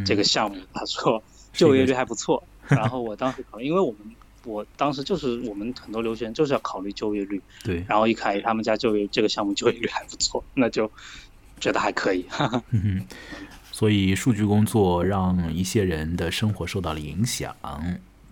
[0.05, 0.61] 这个项目？
[0.73, 1.23] 他说。
[1.57, 3.99] 就业率还不错， 然后我当时考虑，因为我们
[4.43, 10.91] 我当时就是我们很多留学生就是要考虑就业率，对，然后一看他们家就业这个项目就业率还不错， 那就
[11.61, 12.25] 觉得还可以。
[12.71, 13.07] 嗯
[13.71, 17.55] 所以数据工作让一些人的生活受到了影响，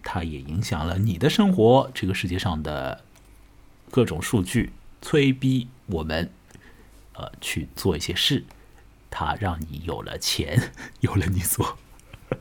[0.04, 1.90] 它也影响了你的生活。
[1.94, 3.02] 这个世界上的
[3.90, 4.70] 各种数据
[5.02, 6.30] 催逼我们，
[7.14, 8.44] 呃，去做一些事，
[9.10, 11.78] 它让你有了钱， 有了你所。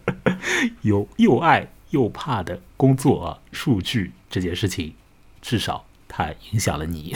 [0.82, 4.94] 有又爱又怕的工作啊，数据这件事情，
[5.42, 7.14] 至少它影响了你。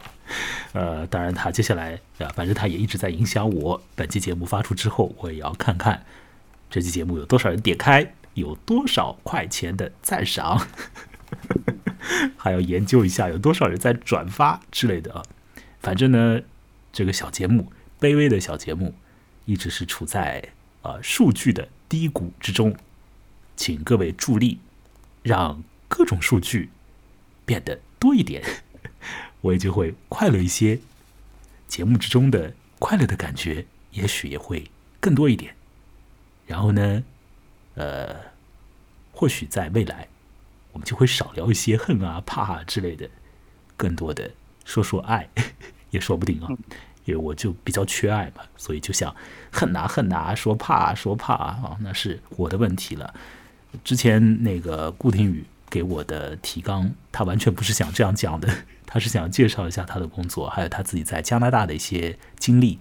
[0.72, 3.82] 呃，当然，它接下来啊，反正它也一直在影响我。
[3.94, 6.04] 本期节目发出之后，我也要看看
[6.68, 10.66] 这期节目有多少人点开，有多少块钱的赞赏，
[12.36, 15.22] 还要研究一下有多少人在转发之类的啊。
[15.80, 16.40] 反正呢，
[16.94, 18.94] 这个小节目，卑微的小节目，
[19.46, 21.68] 一直是处在啊数据的。
[21.86, 22.76] 低谷之中，
[23.56, 24.58] 请各位助力，
[25.22, 26.70] 让各种数据
[27.44, 28.42] 变得多一点，
[29.42, 30.80] 我也就会快乐一些。
[31.68, 35.54] 节目之中的快乐的感觉，也许也会更多一点。
[36.46, 37.04] 然后呢，
[37.74, 38.16] 呃，
[39.12, 40.08] 或许在未来，
[40.72, 43.08] 我们就会少聊一些恨啊、怕啊之类的，
[43.76, 44.32] 更多的
[44.64, 45.28] 说说爱，
[45.94, 46.48] 也说不定啊。
[47.06, 49.14] 因为我就比较缺爱嘛，所以就想
[49.52, 53.12] 恨呐恨呐，说怕说怕啊，那是我的问题了。
[53.84, 58.48] 之前那个顾廷宇给我的提纲，他完全不是想这样讲的，
[58.86, 62.78] 他是想介绍一下他的工作，还有他自己在加拿大的一些经历。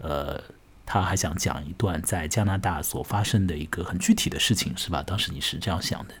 [0.00, 0.40] 呃，
[0.86, 5.02] 他还想讲一段在加拿大所发生的一个很具体的事情，是吧？
[5.02, 6.14] 当时你是这样想的，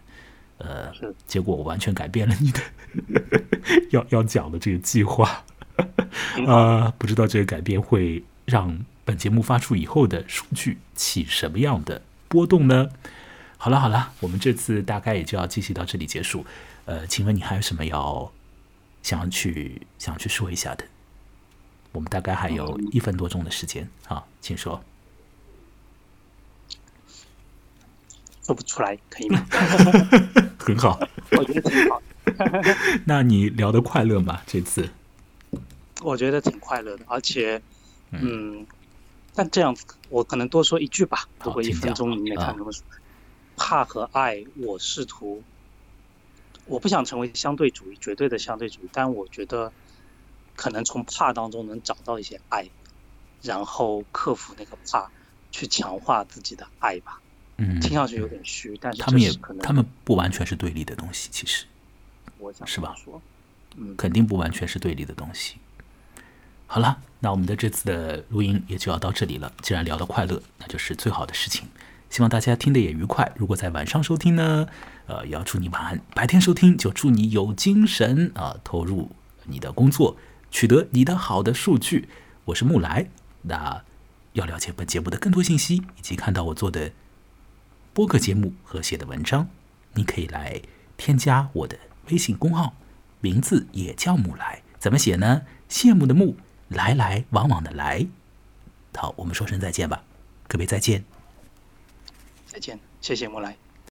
[0.58, 0.92] 呃，
[1.28, 2.60] 结果我完全改变了你的
[3.92, 5.44] 要要讲的这个计划。
[6.46, 12.88] 啊，不知道这个改变会让本节目发出以后的数据起什么样的波动呢？
[13.56, 16.44] 好了好了，我们这次大概也就要继续到这里结束。
[16.84, 18.30] 呃，请问你还有什么要
[19.02, 20.84] 想要去想要去说一下的？
[21.92, 24.82] 我们大概还有一分多钟的时间啊，请说。
[28.42, 29.46] 说不出来，可以吗？
[30.58, 31.00] 很好，
[31.32, 32.02] 我觉得挺好。
[33.06, 34.42] 那你聊得快乐吗？
[34.46, 34.90] 这次？
[36.04, 37.60] 我觉得挺快乐的，而且，
[38.10, 38.66] 嗯，
[39.34, 41.26] 但这样子，我可能多说一句吧。
[41.42, 42.54] 如果一分钟以内看
[43.56, 45.42] 怕和爱，我试图，
[46.66, 49.72] 我不想成为相对主义，绝对的相对主义，但我觉得，
[50.54, 52.68] 可能从怕当中能找到一些爱，
[53.40, 55.10] 然后克服那个怕，
[55.50, 57.18] 去强化自己的爱吧。
[57.56, 61.64] 嗯，听上去有点虚，但是他们也可能他们不完全是对立的东西，其实
[62.38, 63.22] 我想是吧说，
[63.76, 65.56] 嗯，肯定不完全是对立的东西。
[66.74, 69.52] 好了，那我们的这次的录音也就要到这里了。
[69.62, 71.68] 既然聊得快乐，那就是最好的事情。
[72.10, 73.30] 希望大家听得也愉快。
[73.36, 74.66] 如果在晚上收听呢，
[75.06, 79.12] 呃，也要祝你晚安；白天收听就祝你有精神啊、投入
[79.44, 80.16] 你的工作，
[80.50, 82.08] 取得你的好的数据。
[82.46, 83.08] 我是木来，
[83.42, 83.84] 那
[84.32, 86.90] 要了解本节目的更多信息，以及看到我做的
[87.92, 89.48] 播客节目和写的文章，
[89.92, 90.60] 你可以来
[90.96, 91.78] 添加我的
[92.10, 92.74] 微信公号，
[93.20, 95.42] 名字也叫木来，怎么写呢？
[95.70, 96.36] 羡慕的慕，
[96.68, 98.06] 来来往往的来。
[98.96, 100.02] 好，我们说声再见吧，
[100.46, 101.04] 各位再见。
[102.46, 103.56] 再见，谢谢莫来。